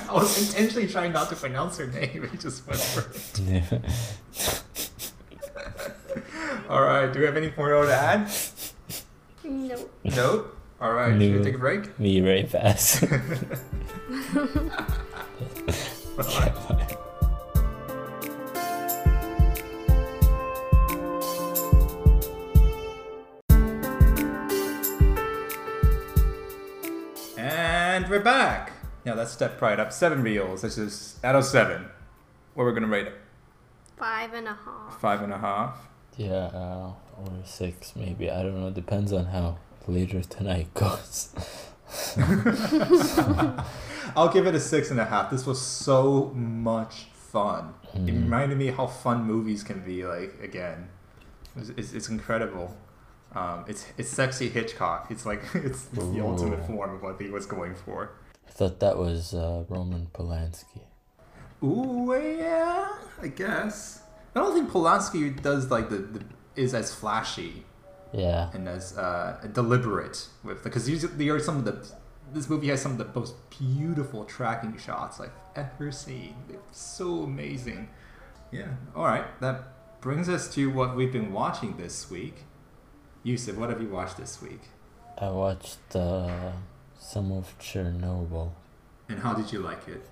I 0.08 0.12
was 0.12 0.48
intentionally 0.54 0.86
trying 0.88 1.12
not 1.12 1.28
to 1.30 1.36
pronounce 1.36 1.78
her 1.78 1.86
name. 1.86 2.28
It 2.32 2.40
just 2.40 2.66
went 2.66 2.80
for 2.80 3.10
it. 3.10 3.82
All 6.68 6.82
right. 6.82 7.10
Do 7.12 7.20
we 7.20 7.24
have 7.24 7.36
any 7.36 7.52
more 7.56 7.68
to 7.84 7.94
add? 7.94 8.30
No. 9.44 9.88
No. 10.04 10.46
All 10.80 10.92
right. 10.92 11.18
Should 11.20 11.38
we 11.38 11.44
take 11.44 11.54
a 11.54 11.58
break? 11.58 11.98
Me 11.98 12.20
Rape 12.20 12.54
Ass. 12.54 13.00
Bye-bye. 16.16 16.80
And 28.04 28.10
we're 28.10 28.20
back. 28.20 28.70
Now 29.06 29.14
let's 29.14 29.32
step 29.32 29.62
right 29.62 29.80
up. 29.80 29.90
Seven 29.90 30.22
reels. 30.22 30.60
This 30.60 30.76
is 30.76 31.18
out 31.24 31.36
of 31.36 31.44
seven. 31.46 31.86
What 32.52 32.64
we're 32.64 32.74
gonna 32.74 32.86
rate 32.86 33.06
it? 33.06 33.14
Five 33.96 34.34
and 34.34 34.46
a 34.46 34.52
half. 34.52 35.00
Five 35.00 35.22
and 35.22 35.32
a 35.32 35.38
half. 35.38 35.88
Yeah, 36.18 36.32
uh, 36.52 36.92
or 37.16 37.32
six 37.46 37.96
maybe. 37.96 38.30
I 38.30 38.42
don't 38.42 38.60
know. 38.60 38.66
It 38.68 38.74
Depends 38.74 39.10
on 39.14 39.24
how 39.24 39.56
later 39.88 40.20
tonight 40.20 40.68
goes. 40.74 41.34
I'll 44.14 44.28
give 44.30 44.46
it 44.46 44.54
a 44.54 44.60
six 44.60 44.90
and 44.90 45.00
a 45.00 45.06
half. 45.06 45.30
This 45.30 45.46
was 45.46 45.58
so 45.58 46.26
much 46.34 47.06
fun. 47.14 47.72
It 47.94 48.04
Mm. 48.04 48.24
reminded 48.24 48.58
me 48.58 48.66
how 48.66 48.86
fun 48.86 49.24
movies 49.24 49.62
can 49.62 49.80
be. 49.80 50.04
Like 50.04 50.38
again, 50.42 50.90
it's, 51.56 51.70
it's, 51.70 51.92
it's 51.94 52.08
incredible. 52.10 52.76
Um, 53.34 53.64
it's 53.66 53.86
it's 53.98 54.08
sexy 54.10 54.48
Hitchcock. 54.48 55.06
It's 55.10 55.26
like 55.26 55.42
it's, 55.54 55.54
it's 55.64 55.84
the 55.86 56.20
ultimate 56.20 56.64
form 56.66 56.94
of 56.94 57.02
what 57.02 57.20
he 57.20 57.28
was 57.30 57.46
going 57.46 57.74
for. 57.74 58.12
I 58.46 58.50
thought 58.50 58.80
that 58.80 58.96
was 58.96 59.34
uh, 59.34 59.64
Roman 59.68 60.06
Polanski. 60.12 60.82
Ooh 61.62 62.12
yeah, 62.38 62.88
I 63.20 63.28
guess. 63.28 64.02
I 64.34 64.40
don't 64.40 64.54
think 64.54 64.70
Polanski 64.70 65.40
does 65.42 65.70
like 65.70 65.88
the, 65.90 65.98
the 65.98 66.22
is 66.56 66.74
as 66.74 66.94
flashy 66.94 67.64
Yeah. 68.12 68.50
and 68.52 68.68
as 68.68 68.96
uh, 68.96 69.44
deliberate 69.52 70.28
with 70.44 70.62
because 70.62 70.86
there 71.16 71.34
are 71.34 71.40
some 71.40 71.56
of 71.56 71.64
the 71.64 71.86
this 72.32 72.48
movie 72.48 72.68
has 72.68 72.80
some 72.82 72.92
of 72.92 72.98
the 72.98 73.08
most 73.18 73.34
beautiful 73.50 74.24
tracking 74.24 74.76
shots 74.78 75.20
I've 75.20 75.30
ever 75.56 75.90
seen. 75.92 76.34
They're 76.48 76.58
so 76.72 77.22
amazing. 77.22 77.88
Yeah. 78.52 78.68
All 78.94 79.04
right. 79.04 79.24
That 79.40 80.00
brings 80.00 80.28
us 80.28 80.52
to 80.54 80.70
what 80.70 80.94
we've 80.96 81.12
been 81.12 81.32
watching 81.32 81.76
this 81.76 82.10
week. 82.10 82.44
Yusuf, 83.24 83.56
what 83.56 83.70
have 83.70 83.80
you 83.80 83.88
watched 83.88 84.16
this 84.18 84.40
week? 84.42 84.60
I 85.18 85.30
watched 85.30 85.96
uh, 85.96 86.52
some 86.98 87.32
of 87.32 87.58
Chernobyl. 87.58 88.50
And 89.08 89.18
how 89.20 89.32
did 89.34 89.52
you 89.52 89.60
like 89.60 89.86
it? 89.88 90.02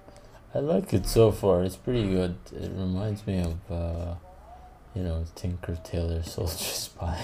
I 0.54 0.58
like 0.58 0.92
it 0.92 1.06
so 1.06 1.30
far. 1.32 1.62
It's 1.62 1.76
pretty 1.76 2.08
good. 2.08 2.36
It 2.52 2.70
reminds 2.74 3.26
me 3.26 3.40
of, 3.40 3.56
uh, 3.70 4.14
you 4.94 5.02
know, 5.02 5.24
Tinker 5.34 5.76
Tailor 5.84 6.22
Soldier 6.22 6.52
Spy. 6.56 7.18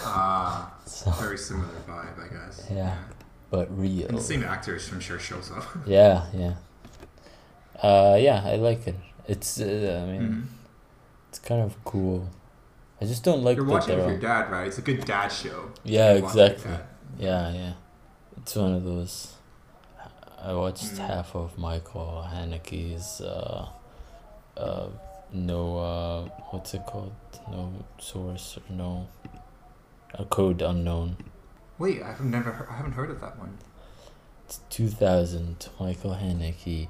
Ah, 0.00 0.72
So, 0.86 1.10
very 1.12 1.36
similar 1.38 1.68
vibe, 1.88 2.18
I 2.24 2.28
guess. 2.32 2.66
Yeah. 2.72 2.96
but 3.50 3.68
real. 3.78 4.08
And 4.08 4.16
the 4.18 4.22
same 4.22 4.42
actors, 4.44 4.90
I'm 4.92 5.00
sure, 5.00 5.18
shows 5.18 5.50
up. 5.50 5.64
Yeah, 5.86 6.26
yeah. 6.34 6.54
Uh, 7.82 8.16
yeah, 8.18 8.42
I 8.44 8.56
like 8.56 8.86
it. 8.86 8.96
It's, 9.28 9.60
uh, 9.60 10.02
I 10.06 10.10
mean, 10.10 10.22
Mhm. 10.22 10.44
it's 11.28 11.38
kind 11.38 11.60
of 11.62 11.76
cool. 11.84 12.28
I 13.00 13.04
just 13.04 13.22
don't 13.24 13.42
like 13.42 13.56
You're 13.56 13.66
watching 13.66 13.94
it 13.94 13.96
with 13.98 14.08
your 14.08 14.18
dad, 14.18 14.50
right? 14.50 14.66
It's 14.66 14.78
a 14.78 14.82
good 14.82 15.04
dad 15.04 15.28
show. 15.28 15.70
Yeah, 15.84 16.14
You 16.14 16.22
watch 16.22 16.34
it 16.36 16.38
with 16.38 16.52
exactly. 16.66 16.86
Yeah, 17.18 17.52
yeah. 17.52 17.72
It's 18.38 18.56
one 18.56 18.74
of 18.74 18.84
those. 18.84 19.32
I 20.42 20.52
watched 20.54 20.84
Mm. 20.94 20.98
half 20.98 21.34
of 21.34 21.58
Michael 21.58 22.24
Haneke's 22.32 23.20
uh, 23.20 23.68
uh, 24.56 24.88
no, 25.32 25.78
uh, 25.78 26.24
what's 26.50 26.72
it 26.74 26.86
called? 26.86 27.12
No 27.50 27.72
source 27.98 28.56
or 28.58 28.72
no, 28.72 29.08
a 30.14 30.24
code 30.24 30.62
unknown. 30.62 31.16
Wait, 31.78 32.02
I've 32.02 32.22
never, 32.24 32.52
heard, 32.52 32.68
I 32.70 32.76
haven't 32.76 32.92
heard 32.92 33.10
of 33.10 33.20
that 33.20 33.38
one. 33.38 33.58
It's 34.46 34.60
2000, 34.70 35.68
Michael 35.80 36.12
Haneke, 36.14 36.88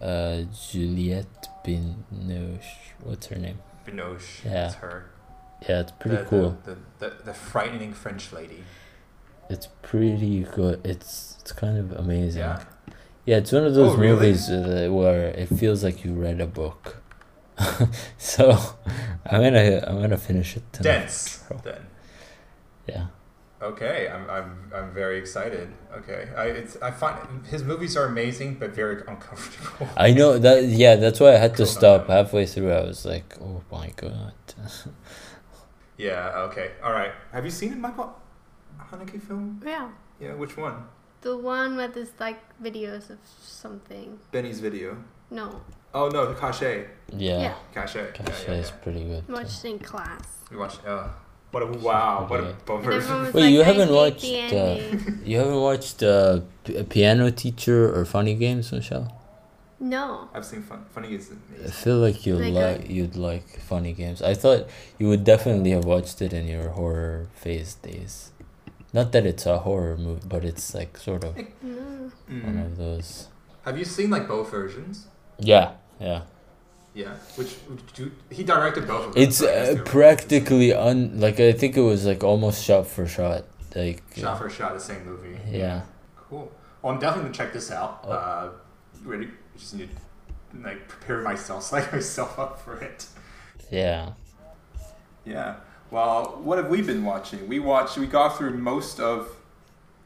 uh, 0.00 0.42
Juliette 0.70 1.48
Binoche, 1.64 2.92
what's 3.02 3.26
her 3.28 3.36
name? 3.36 3.58
Binoche, 3.86 4.44
Yeah. 4.44 4.66
it's 4.66 4.74
her. 4.76 5.10
Yeah, 5.68 5.80
it's 5.80 5.92
pretty 5.92 6.16
the, 6.16 6.24
cool. 6.24 6.58
The, 6.64 6.74
the, 6.98 7.08
the, 7.10 7.22
the 7.26 7.34
frightening 7.34 7.92
French 7.92 8.32
lady. 8.32 8.64
It's 9.48 9.68
pretty 9.82 10.44
good. 10.44 10.80
It's 10.84 11.36
it's 11.40 11.52
kind 11.52 11.76
of 11.78 11.92
amazing. 11.92 12.40
Yeah. 12.42 12.62
Yeah, 13.26 13.36
it's 13.38 13.52
one 13.52 13.64
of 13.64 13.74
those 13.74 13.94
Oh, 13.94 13.96
really? 13.96 14.12
movies 14.14 14.48
uh, 14.50 14.88
where 14.90 15.28
it 15.28 15.46
feels 15.48 15.84
like 15.84 16.04
you 16.04 16.14
read 16.14 16.40
a 16.40 16.46
book. 16.46 16.96
so 18.18 18.52
I'm 19.26 19.42
gonna 19.42 19.84
I'm 19.86 20.00
gonna 20.00 20.16
finish 20.16 20.56
it 20.56 20.62
tonight. 20.72 20.92
Dense, 21.00 21.44
then. 21.64 21.86
Yeah. 22.86 23.06
Okay, 23.62 24.08
I'm, 24.08 24.28
I'm, 24.30 24.72
I'm 24.74 24.94
very 24.94 25.18
excited. 25.18 25.68
Okay, 25.94 26.28
I 26.34 26.46
it's 26.46 26.78
I 26.80 26.90
find 26.90 27.46
his 27.46 27.62
movies 27.62 27.94
are 27.96 28.06
amazing, 28.06 28.54
but 28.54 28.70
very 28.70 29.02
uncomfortable. 29.06 29.86
I 29.98 30.12
know 30.12 30.38
that. 30.38 30.64
Yeah, 30.64 30.96
that's 30.96 31.20
why 31.20 31.34
I 31.34 31.36
had 31.38 31.52
to 31.56 31.64
Cool. 31.64 31.66
stop 31.66 32.06
halfway 32.08 32.46
through. 32.46 32.72
I 32.72 32.82
was 32.84 33.04
like, 33.04 33.36
oh 33.40 33.62
my 33.70 33.90
god. 33.96 34.32
yeah. 36.06 36.46
Okay. 36.48 36.68
All 36.82 36.92
right. 36.92 37.12
Have 37.32 37.44
you 37.44 37.50
seen 37.50 37.72
a 37.74 37.76
Michael 37.76 38.10
Haneke 38.78 39.20
film? 39.22 39.60
Yeah. 39.64 39.90
Yeah. 40.20 40.34
Which 40.34 40.56
one? 40.56 40.76
The 41.20 41.36
one 41.36 41.76
with 41.76 41.92
this 41.94 42.10
like 42.18 42.40
videos 42.62 43.10
of 43.10 43.18
something. 43.40 44.18
Benny's 44.32 44.60
video. 44.60 44.96
No, 45.30 45.60
Oh 45.92 46.08
no, 46.08 46.26
the 46.32 46.34
Cache. 46.34 46.62
Yeah. 46.62 47.40
Yeah. 47.42 47.54
Cache. 47.74 47.96
Yeah, 47.96 48.06
Cache 48.12 48.44
yeah, 48.46 48.54
is 48.54 48.68
yeah. 48.68 48.82
pretty 48.82 49.04
good. 49.04 49.26
too. 49.26 49.32
watched 49.32 49.64
in 49.64 49.78
class. 49.78 50.38
We 50.50 50.56
watched. 50.56 50.84
Uh, 50.86 51.08
what 51.50 51.64
a 51.64 51.66
wow! 51.66 52.26
What 52.28 52.40
a 52.40 52.54
bummer. 52.64 52.90
Wait, 53.32 53.34
like, 53.34 53.52
you 53.52 53.62
haven't 53.62 53.92
watched, 53.92 54.24
uh. 54.24 54.78
You 55.24 55.38
haven't 55.38 55.60
watched 55.60 56.00
uh, 56.00 56.40
P- 56.62 56.80
Piano 56.84 57.30
Teacher 57.30 57.92
or 57.92 58.04
Funny 58.04 58.36
Games, 58.36 58.70
Michelle? 58.70 59.19
No. 59.80 60.28
I've 60.34 60.44
seen 60.44 60.62
fun. 60.62 60.84
Funny 60.94 61.14
is 61.14 61.32
I 61.64 61.70
feel 61.70 61.96
like 61.98 62.26
you 62.26 62.36
They 62.38 62.50
like 62.52 62.82
good? 62.82 62.90
you'd 62.90 63.16
like 63.16 63.48
Funny 63.60 63.92
Games. 63.92 64.20
I 64.22 64.34
thought 64.34 64.68
you 64.98 65.08
would 65.08 65.24
definitely 65.24 65.70
have 65.70 65.84
watched 65.84 66.20
it 66.22 66.32
in 66.32 66.46
your 66.46 66.68
horror 66.70 67.28
phase 67.34 67.74
days. 67.76 68.30
Not 68.92 69.12
that 69.12 69.24
it's 69.26 69.46
a 69.46 69.58
horror 69.60 69.96
movie, 69.96 70.22
but 70.28 70.44
it's 70.44 70.74
like 70.74 70.96
sort 70.98 71.24
of 71.24 71.36
No. 71.62 72.10
one 72.28 72.58
of 72.58 72.76
those. 72.76 73.28
Have 73.64 73.78
you 73.78 73.84
seen 73.84 74.10
like 74.10 74.26
both 74.28 74.50
versions? 74.50 75.06
Yeah, 75.38 75.72
yeah. 76.00 76.22
Yeah. 76.92 77.14
Which, 77.36 77.52
which 77.70 77.80
do, 77.94 78.10
he 78.30 78.42
directed 78.42 78.86
both 78.88 79.06
of 79.08 79.14
them. 79.14 79.22
It's 79.22 79.38
so 79.38 79.48
I 79.48 79.52
guess 79.54 79.68
uh, 79.70 79.74
they're- 79.74 79.84
practically 79.84 80.74
un 80.74 81.20
like 81.20 81.38
I 81.40 81.52
think 81.52 81.76
it 81.76 81.82
was 81.82 82.04
like 82.04 82.22
almost 82.24 82.64
shot 82.64 82.86
for 82.86 83.06
shot. 83.06 83.44
Like 83.76 84.02
shot 84.16 84.38
for 84.38 84.50
shot 84.50 84.74
the 84.74 84.80
same 84.80 85.04
movie. 85.06 85.38
yeah. 85.48 85.82
Cool. 86.16 86.50
Well, 86.82 86.92
I'm 86.92 86.98
definitely 86.98 87.30
gonna 87.30 87.34
check 87.34 87.52
this 87.52 87.70
out. 87.70 88.00
Oh. 88.04 88.10
Uh, 88.10 88.50
really, 89.04 89.28
just 89.60 89.74
need 89.74 89.90
to 89.90 90.58
like 90.64 90.88
prepare 90.88 91.20
myself, 91.22 91.62
psych 91.70 91.92
myself 91.92 92.38
up 92.38 92.60
for 92.60 92.76
it. 92.80 93.06
Yeah. 93.70 94.12
Yeah. 95.24 95.56
Well, 95.90 96.40
what 96.42 96.58
have 96.58 96.68
we 96.68 96.82
been 96.82 97.04
watching? 97.04 97.46
We 97.48 97.58
watched. 97.60 97.98
We 97.98 98.06
got 98.06 98.36
through 98.36 98.56
most 98.56 99.00
of 99.00 99.28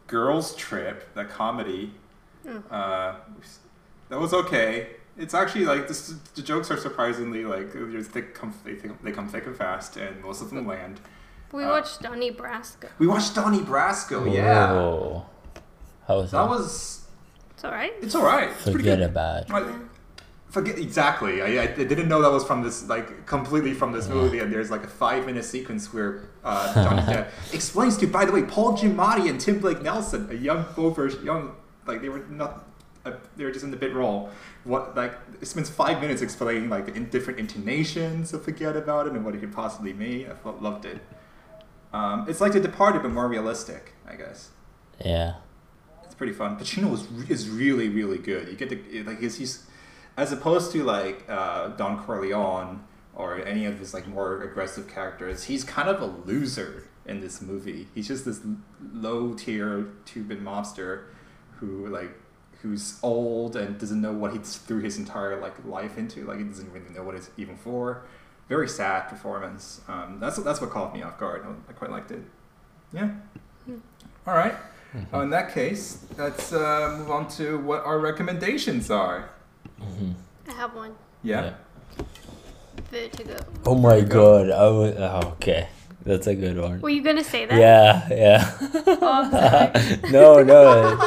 Girls 0.07 0.55
Trip, 0.57 1.14
the 1.14 1.25
comedy. 1.25 1.93
Hmm. 2.47 2.59
Uh, 2.71 3.14
that 4.09 4.19
was 4.21 4.33
okay. 4.35 4.88
It's 5.17 5.33
actually 5.35 5.64
like 5.67 5.87
this, 5.88 6.12
the 6.35 6.43
jokes 6.43 6.71
are 6.71 6.77
surprisingly 6.77 7.45
like 7.45 7.73
they 8.12 8.23
come 8.23 8.53
they, 8.64 8.75
they 9.03 9.12
come 9.12 9.29
thick 9.29 9.47
and 9.47 9.57
fast, 9.57 9.97
and 9.97 10.21
most 10.23 10.43
of 10.43 10.51
them 10.51 10.67
land. 10.67 11.01
We 11.53 11.62
Uh, 11.64 11.69
watched 11.71 12.03
Donnie 12.03 12.33
Brasco. 12.33 12.88
We 12.99 13.07
watched 13.07 13.35
Donnie 13.35 13.61
Brasco. 13.61 14.33
Yeah, 14.35 14.73
Whoa. 14.73 15.27
How 16.09 16.17
was 16.19 16.31
that? 16.33 16.43
that 16.43 16.49
was. 16.51 17.04
It's 17.55 17.64
alright. 17.64 17.93
It's 18.03 18.14
all 18.14 18.25
right. 18.25 18.51
It's 18.51 18.62
pretty 18.62 18.79
Forget 18.79 18.99
good. 18.99 19.11
about 19.11 19.43
it. 19.43 19.51
Like, 19.51 19.64
forget 20.51 20.79
exactly. 20.79 21.43
I, 21.43 21.62
I 21.62 21.67
didn't 21.67 22.09
know 22.09 22.23
that 22.23 22.31
was 22.31 22.45
from 22.45 22.62
this 22.62 22.88
like 22.88 23.27
completely 23.27 23.75
from 23.75 23.93
this 23.93 24.07
Yeah. 24.09 24.14
movie. 24.14 24.38
And 24.40 24.53
there's 24.53 24.71
like 24.71 24.85
a 24.85 24.88
five 24.88 25.27
minute 25.27 25.45
sequence 25.45 25.93
where 25.93 26.29
uh, 26.45 26.75
Johnny 26.75 27.03
Depp 27.12 27.29
explains 27.53 27.97
to, 27.99 28.07
by 28.07 28.25
the 28.25 28.33
way, 28.33 28.43
Paul 28.43 28.77
Giamatti 28.77 29.29
and 29.29 29.40
Tim 29.40 29.59
Blake 29.61 29.83
Nelson, 29.83 30.29
a 30.31 30.35
young 30.35 30.64
full 30.64 30.90
version, 30.90 31.25
young 31.25 31.55
like 31.87 32.01
they 32.03 32.09
were 32.09 32.25
not. 32.29 32.64
Uh, 33.07 33.12
they 33.37 33.45
were 33.45 33.51
just 33.53 33.62
in 33.64 33.71
the 33.71 33.77
bit 33.77 33.93
role. 33.95 34.31
What 34.64 34.97
like 34.97 35.12
it 35.40 35.47
spends 35.47 35.69
five 35.69 36.01
minutes 36.01 36.23
explaining 36.23 36.71
like 36.71 36.87
the 36.87 36.95
in 36.95 37.11
different 37.11 37.38
intonations 37.38 38.33
of 38.33 38.45
"Forget 38.45 38.77
About 38.77 39.07
It" 39.07 39.12
and 39.12 39.25
what 39.25 39.35
it 39.35 39.40
could 39.40 39.53
possibly 39.53 39.93
mean. 39.93 40.27
I 40.31 40.51
loved 40.51 40.87
it. 40.87 41.01
Um, 41.93 42.25
it's 42.29 42.40
like 42.40 42.53
The 42.53 42.61
Departed, 42.61 43.03
but 43.03 43.11
more 43.12 43.29
realistic, 43.29 43.93
I 44.09 44.17
guess. 44.17 44.49
Yeah. 45.05 45.35
It's 46.14 46.18
pretty 46.18 46.33
fun. 46.33 46.57
Pacino 46.57 46.92
is, 46.94 47.29
is 47.29 47.48
really 47.50 47.88
really 47.88 48.18
good. 48.18 48.46
You 48.46 48.55
get 48.55 48.70
to 48.70 49.05
like 49.05 49.18
he's, 49.18 49.37
he's 49.37 49.66
as 50.16 50.31
opposed 50.31 50.70
to 50.70 50.85
like 50.85 51.29
uh, 51.29 51.70
Don 51.70 52.05
Corleone 52.05 52.85
or 53.16 53.44
any 53.44 53.66
of 53.66 53.81
his 53.81 53.92
like 53.92 54.07
more 54.07 54.40
aggressive 54.42 54.87
characters. 54.87 55.42
He's 55.42 55.64
kind 55.64 55.88
of 55.88 56.00
a 56.00 56.07
loser 56.07 56.85
in 57.05 57.20
this 57.20 57.42
movie. 57.42 57.88
He's 57.96 58.07
just 58.07 58.24
this 58.24 58.42
low 58.92 59.35
tier 59.35 59.88
two-bit 60.05 60.40
mobster 60.40 61.07
who 61.57 61.88
like 61.88 62.14
who's 62.62 63.00
old 63.03 63.57
and 63.57 63.77
doesn't 63.77 64.00
know 64.00 64.12
what 64.12 64.33
he 64.33 64.38
threw 64.38 64.79
his 64.79 64.96
entire 64.96 65.40
like 65.40 65.64
life 65.64 65.98
into. 65.98 66.24
Like 66.27 66.38
he 66.38 66.44
doesn't 66.44 66.70
really 66.72 66.90
know 66.90 67.03
what 67.03 67.16
it's 67.16 67.31
even 67.37 67.57
for. 67.57 68.05
Very 68.48 68.68
sad 68.68 69.09
performance. 69.09 69.81
Um, 69.88 70.18
that's 70.20 70.37
that's 70.37 70.61
what 70.61 70.70
caught 70.70 70.94
me 70.94 71.03
off 71.03 71.18
guard. 71.18 71.44
I 71.68 71.72
quite 71.72 71.90
liked 71.90 72.12
it. 72.12 72.22
Yeah. 72.92 73.11
All 74.29 74.35
right. 74.35 74.55
Mhm. 74.94 75.07
Uh, 75.12 75.20
in 75.22 75.30
that 75.30 75.52
case, 75.52 75.98
let's 76.16 76.52
uh, 76.52 76.94
move 76.98 77.11
on 77.11 77.26
to 77.37 77.59
what 77.59 77.85
our 77.85 77.98
recommendations 77.98 78.90
are. 78.90 79.30
I 80.48 80.52
have 80.52 80.74
one. 80.74 80.94
Yeah. 81.22 81.52
Yeah. 81.98 82.04
Vertigo. 82.90 83.37
Oh 83.66 83.74
my 83.74 84.00
Vertigo. 84.00 84.14
god! 84.14 84.50
I 84.50 84.68
was 84.68 84.94
oh, 84.98 85.28
okay. 85.33 85.68
That's 86.04 86.26
a 86.26 86.35
good 86.35 86.59
one. 86.59 86.80
Were 86.83 86.90
you 86.90 87.02
gonna 87.02 87.24
say 87.24 87.46
that? 87.46 87.59
Yeah, 87.59 88.07
yeah. 88.11 88.50
Oh, 88.87 88.98
I'm 89.00 89.30
sorry. 89.33 90.12
no, 90.12 90.42
no. 90.42 90.98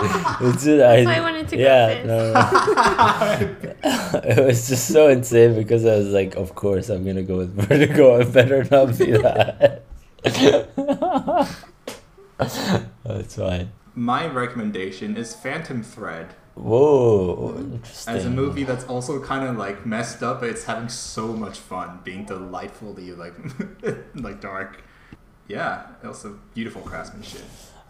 It's 0.41 0.63
just, 0.65 0.81
I, 0.83 1.05
why 1.05 1.15
I 1.17 1.21
wanted 1.21 1.47
to 1.49 1.55
go 1.55 1.61
yeah, 1.61 1.87
first. 1.93 2.07
no, 2.07 2.33
no. 2.33 4.19
it 4.25 4.45
was 4.45 4.67
just 4.67 4.87
so 4.87 5.07
insane 5.09 5.53
because 5.53 5.85
I 5.85 5.95
was 5.97 6.07
like, 6.07 6.35
of 6.35 6.55
course 6.55 6.89
I'm 6.89 7.05
gonna 7.05 7.21
go 7.23 7.37
with 7.37 7.53
Vertigo. 7.55 8.19
It 8.19 8.33
better 8.33 8.65
not 8.69 8.97
be 8.97 9.11
that. 9.11 9.83
That's 13.03 13.35
fine. 13.35 13.71
My 13.95 14.27
recommendation 14.27 15.17
is 15.17 15.33
Phantom 15.35 15.81
Thread. 15.83 16.35
Whoa, 16.55 17.55
interesting. 17.57 18.15
As 18.15 18.25
a 18.25 18.29
movie 18.31 18.63
that's 18.63 18.83
also 18.85 19.19
kind 19.23 19.47
of 19.47 19.57
like 19.57 19.85
messed 19.85 20.23
up, 20.23 20.39
but 20.39 20.49
it's 20.49 20.63
having 20.63 20.89
so 20.89 21.27
much 21.33 21.59
fun, 21.59 21.99
being 22.03 22.25
delightfully 22.25 23.11
like 23.13 23.35
like 24.15 24.41
dark. 24.41 24.81
Yeah, 25.47 25.87
also 26.03 26.39
beautiful 26.55 26.81
craftsmanship. 26.81 27.43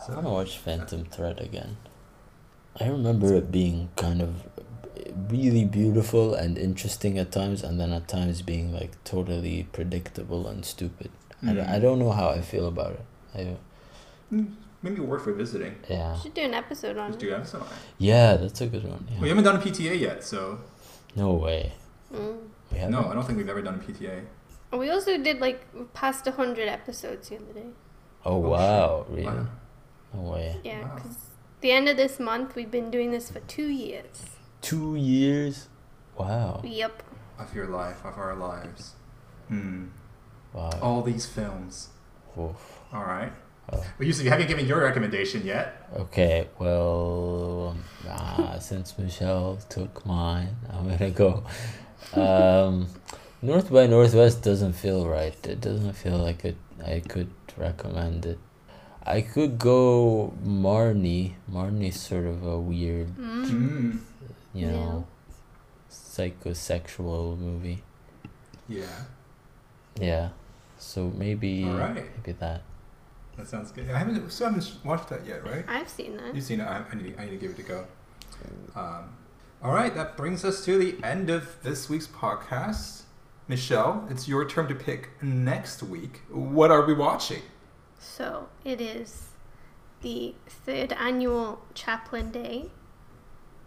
I 0.07 0.11
want 0.13 0.25
to 0.25 0.29
watch 0.31 0.57
Phantom 0.57 1.05
Thread 1.05 1.39
again. 1.39 1.77
I 2.79 2.87
remember 2.87 3.33
it 3.35 3.51
being 3.51 3.89
kind 3.95 4.21
of 4.21 4.43
really 5.29 5.65
beautiful 5.65 6.33
and 6.35 6.57
interesting 6.57 7.17
at 7.17 7.31
times, 7.31 7.63
and 7.63 7.79
then 7.79 7.91
at 7.93 8.07
times 8.07 8.41
being 8.41 8.73
like 8.73 9.01
totally 9.05 9.63
predictable 9.71 10.47
and 10.47 10.63
stupid. 10.65 11.09
I, 11.41 11.53
don't, 11.53 11.67
I 11.69 11.77
Mm. 11.77 11.81
don't 11.81 11.99
know 11.99 12.11
how 12.11 12.29
I 12.29 12.41
feel 12.41 12.67
about 12.67 12.93
it. 12.93 13.05
I, 13.33 13.57
Maybe 14.83 15.01
worth 15.01 15.25
revisiting. 15.25 15.75
yeah, 15.89 16.17
Should 16.19 16.33
do 16.35 16.41
an 16.41 16.53
episode 16.53 16.97
on 16.97 17.11
Just 17.11 17.23
it. 17.23 17.27
do 17.27 17.35
episode 17.35 17.61
on 17.61 17.67
it. 17.67 17.73
yeah, 17.97 18.35
that's 18.37 18.61
a 18.61 18.67
good 18.67 18.83
one. 18.83 19.07
Yeah. 19.11 19.19
We 19.21 19.29
haven't 19.29 19.43
done 19.43 19.55
a 19.55 19.59
PTA 19.59 19.99
yet, 19.99 20.23
so 20.23 20.59
No 21.15 21.33
way. 21.33 21.73
Mm. 22.13 22.37
We 22.71 22.77
haven't. 22.77 22.91
no, 22.93 23.09
I 23.09 23.13
don't 23.13 23.25
think 23.25 23.37
we've 23.37 23.49
ever 23.49 23.61
done 23.61 23.75
a 23.75 23.77
PTA. 23.91 24.23
We 24.77 24.89
also 24.91 25.17
did 25.17 25.39
like 25.39 25.65
past 25.93 26.27
hundred 26.27 26.67
episodes 26.67 27.29
the 27.29 27.37
other 27.37 27.53
day. 27.53 27.67
Oh 28.25 28.35
Oh, 28.35 28.37
wow, 28.39 29.05
shit. 29.07 29.15
really? 29.17 29.25
Wow. 29.27 29.47
No 30.13 30.21
way. 30.31 30.57
Yeah, 30.63 30.81
Wow. 30.83 30.95
because 30.95 31.17
the 31.61 31.71
end 31.71 31.87
of 31.89 31.97
this 31.97 32.19
month 32.19 32.55
we've 32.55 32.69
been 32.71 32.91
doing 32.91 33.11
this 33.11 33.31
for 33.31 33.39
two 33.41 33.67
years. 33.69 34.25
Two 34.61 34.95
years. 34.95 35.69
Wow. 36.17 36.61
Yep. 36.63 37.03
Of 37.39 37.55
your 37.55 37.67
life, 37.67 38.03
of 38.05 38.17
our 38.17 38.35
lives. 38.35 38.93
Hmm. 39.47 39.87
Wow. 40.53 40.71
All 40.81 41.01
these 41.01 41.25
films. 41.25 41.89
Oof. 42.37 42.79
All 42.91 43.03
right. 43.05 43.31
Oh. 43.71 43.83
Well, 43.99 44.07
Yusuf, 44.07 44.23
you 44.23 44.29
haven't 44.31 44.47
given 44.47 44.65
your 44.65 44.79
recommendation 44.81 45.45
yet. 45.45 45.87
Okay, 45.95 46.47
well, 46.57 47.75
ah, 48.07 48.55
since 48.61 48.97
Michelle 48.97 49.57
took 49.69 50.05
mine, 50.05 50.55
I'm 50.71 50.87
gonna 50.87 51.11
go. 51.11 51.43
Um, 52.13 52.87
North 53.41 53.69
by 53.71 53.85
Northwest 53.87 54.41
doesn't 54.41 54.73
feel 54.73 55.07
right. 55.07 55.35
It 55.45 55.59
doesn't 55.61 55.93
feel 55.93 56.17
like 56.17 56.45
it. 56.45 56.55
I 56.85 57.01
could 57.01 57.29
recommend 57.57 58.25
it. 58.25 58.39
I 59.05 59.21
could 59.21 59.57
go 59.59 60.33
Marnie. 60.45 61.33
Marnie's 61.51 61.99
sort 61.99 62.25
of 62.25 62.45
a 62.45 62.59
weird, 62.59 63.07
Mm. 63.17 63.49
Hmm. 63.49 63.91
you 64.53 64.67
Yeah. 64.67 64.71
know, 64.71 65.07
psychosexual 65.91 67.37
movie. 67.37 67.83
Yeah. 68.69 68.85
Yeah, 69.99 70.29
so 70.77 71.11
maybe 71.15 71.63
All 71.65 71.73
right. 71.77 72.05
maybe 72.17 72.31
that. 72.39 72.61
That 73.37 73.47
sounds 73.47 73.71
good. 73.71 73.89
I 73.91 73.97
haven't 73.99 74.29
still 74.31 74.47
haven't 74.47 74.71
watched 74.83 75.09
that 75.09 75.25
yet, 75.25 75.45
right? 75.45 75.63
I've 75.67 75.89
seen 75.89 76.17
that. 76.17 76.33
You've 76.33 76.43
seen 76.43 76.59
it. 76.59 76.63
I, 76.63 76.83
I, 76.91 76.95
need, 76.95 77.15
I 77.19 77.25
need 77.25 77.31
to 77.31 77.37
give 77.37 77.51
it 77.51 77.59
a 77.59 77.63
go. 77.63 77.85
Um, 78.75 79.15
all 79.63 79.73
right, 79.73 79.93
that 79.95 80.17
brings 80.17 80.43
us 80.45 80.63
to 80.65 80.77
the 80.77 81.03
end 81.03 81.29
of 81.29 81.61
this 81.63 81.89
week's 81.89 82.07
podcast. 82.07 83.03
Michelle, 83.47 84.05
it's 84.09 84.27
your 84.27 84.47
turn 84.47 84.67
to 84.67 84.75
pick 84.75 85.09
next 85.21 85.81
week. 85.81 86.21
What 86.29 86.69
are 86.69 86.85
we 86.85 86.93
watching? 86.93 87.41
So 87.99 88.49
it 88.63 88.81
is 88.81 89.29
the 90.01 90.35
third 90.47 90.93
annual 90.93 91.61
Chaplin 91.73 92.31
Day, 92.31 92.71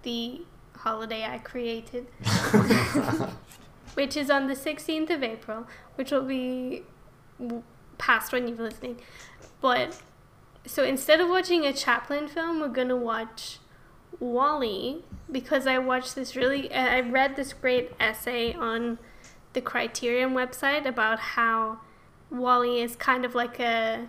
the 0.02 0.42
holiday 0.76 1.24
I 1.24 1.38
created, 1.38 2.06
which 3.94 4.16
is 4.16 4.30
on 4.30 4.46
the 4.46 4.54
16th 4.54 5.10
of 5.10 5.22
April, 5.22 5.66
which 5.96 6.10
will 6.10 6.24
be 6.24 6.82
w- 7.38 7.62
past 8.00 8.32
when 8.32 8.48
you're 8.48 8.56
listening. 8.56 9.00
But 9.60 10.00
so 10.66 10.82
instead 10.82 11.20
of 11.20 11.28
watching 11.28 11.64
a 11.64 11.72
Chaplin 11.72 12.26
film, 12.26 12.60
we're 12.60 12.68
gonna 12.68 12.96
watch 12.96 13.58
WALL-E 14.18 15.04
because 15.30 15.66
I 15.66 15.78
watched 15.78 16.14
this 16.14 16.34
really. 16.34 16.72
I 16.72 16.96
I 16.96 17.00
read 17.00 17.36
this 17.36 17.52
great 17.52 17.92
essay 18.00 18.54
on 18.54 18.98
the 19.52 19.60
Criterion 19.60 20.30
website 20.30 20.86
about 20.86 21.18
how 21.18 21.80
WALL-E 22.30 22.80
is 22.80 22.96
kind 22.96 23.24
of 23.24 23.34
like 23.34 23.60
a 23.60 24.08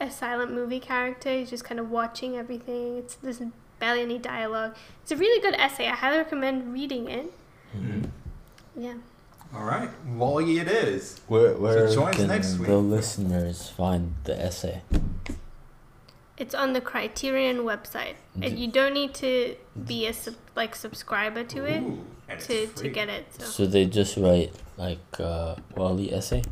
a 0.00 0.10
silent 0.10 0.52
movie 0.52 0.80
character. 0.80 1.30
He's 1.30 1.50
just 1.50 1.64
kind 1.64 1.80
of 1.80 1.90
watching 1.90 2.36
everything. 2.36 2.98
It's 2.98 3.14
there's 3.16 3.40
barely 3.78 4.02
any 4.02 4.18
dialogue. 4.18 4.76
It's 5.02 5.12
a 5.12 5.16
really 5.16 5.40
good 5.40 5.54
essay. 5.54 5.88
I 5.88 5.94
highly 5.94 6.18
recommend 6.18 6.72
reading 6.72 7.08
it. 7.08 7.32
Mm-hmm. 7.76 8.82
Yeah. 8.82 8.94
All 9.54 9.64
right, 9.64 9.90
WALL-E, 10.06 10.58
it 10.60 10.68
is. 10.68 11.20
Where 11.26 11.54
where 11.54 11.88
join 11.92 12.08
us 12.10 12.16
can 12.16 12.28
next 12.28 12.58
week. 12.58 12.68
the 12.68 12.78
listeners 12.78 13.68
find 13.68 14.14
the 14.24 14.38
essay? 14.40 14.82
It's 16.36 16.54
on 16.54 16.72
the 16.72 16.80
Criterion 16.80 17.58
website. 17.58 18.14
And 18.40 18.58
you 18.58 18.68
don't 18.68 18.94
need 18.94 19.12
to 19.14 19.56
be 19.86 20.06
a 20.06 20.12
sub, 20.12 20.34
like 20.56 20.74
subscriber 20.74 21.44
to 21.44 21.64
it 21.66 21.82
Ooh, 21.82 22.06
and 22.28 22.38
it's 22.38 22.46
to, 22.46 22.66
to 22.66 22.72
free. 22.80 22.88
get 22.90 23.08
it. 23.10 23.26
So 23.38 23.44
So 23.44 23.66
they 23.66 23.84
just 23.86 24.16
write 24.16 24.52
like 24.78 25.02
uh, 25.18 25.56
WALL-E 25.76 26.12
essay. 26.12 26.42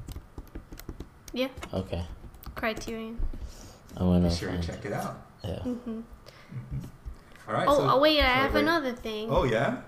yeah, 1.32 1.48
Okay, 1.72 2.04
Criterion. 2.56 3.18
I'm 3.96 4.06
gonna 4.08 4.28
Be 4.28 4.34
sure 4.34 4.48
to 4.50 4.54
find 4.54 4.66
check 4.66 4.84
it 4.84 4.92
out. 4.92 5.22
Yeah. 5.44 5.60
hmm 5.60 6.00
All 7.48 7.54
right. 7.54 7.66
oh, 7.68 7.76
so, 7.78 7.90
oh 7.90 7.98
wait, 8.00 8.18
I 8.20 8.22
sorry, 8.26 8.38
have 8.42 8.54
wait. 8.54 8.60
another 8.62 8.92
thing. 8.92 9.28
Oh 9.30 9.44
yeah. 9.44 9.82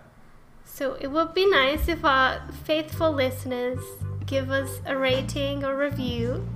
So 0.72 0.96
it 1.00 1.09
would 1.09 1.35
be 1.35 1.44
nice 1.50 1.88
if 1.88 2.04
our 2.04 2.40
faithful 2.64 3.12
listeners 3.12 3.80
give 4.24 4.50
us 4.50 4.80
a 4.87 4.96
rating 4.96 5.64
or 5.64 5.76
review, 5.76 6.46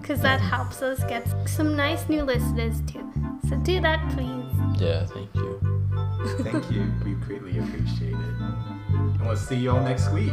because 0.00 0.20
that 0.22 0.40
helps 0.40 0.80
us 0.80 1.04
get 1.04 1.26
some 1.46 1.76
nice 1.76 2.08
new 2.08 2.22
listeners 2.22 2.80
too. 2.82 3.04
So 3.48 3.56
do 3.56 3.80
that, 3.80 4.00
please. 4.14 4.80
Yeah. 4.80 5.04
Thank 5.06 5.34
you. 5.34 5.60
Thank 6.40 6.70
you. 6.70 6.90
We 7.04 7.12
greatly 7.14 7.58
appreciate 7.58 8.12
it. 8.12 8.36
And 8.90 9.20
we'll 9.26 9.36
see 9.36 9.56
you 9.56 9.72
all 9.72 9.82
next 9.82 10.10
week. 10.12 10.32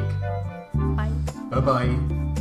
Bye. 0.73 1.11
Bye 1.49 1.59
bye. 1.59 2.35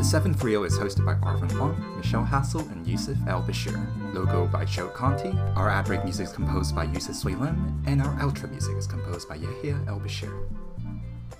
The 0.00 0.06
Seventh 0.06 0.42
Reel 0.42 0.62
oh 0.62 0.64
is 0.64 0.78
hosted 0.78 1.04
by 1.04 1.12
Arvin 1.16 1.52
Huang, 1.52 1.76
Michelle 1.98 2.24
Hassel, 2.24 2.66
and 2.70 2.86
Yusuf 2.86 3.18
El 3.28 3.42
Bashir. 3.42 3.76
Logo 4.14 4.46
by 4.46 4.64
Joe 4.64 4.88
Conti. 4.88 5.28
Our 5.56 5.68
ad 5.68 5.84
break 5.84 6.04
music 6.04 6.28
is 6.28 6.32
composed 6.32 6.74
by 6.74 6.84
Yusuf 6.84 7.16
Sui 7.16 7.34
Lim, 7.34 7.82
and 7.86 8.00
our 8.00 8.14
outro 8.14 8.50
music 8.50 8.78
is 8.78 8.86
composed 8.86 9.28
by 9.28 9.34
Yahya 9.34 9.78
El 9.86 10.00
Bashir. 10.00 10.32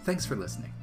Thanks 0.04 0.26
for 0.26 0.36
listening. 0.36 0.74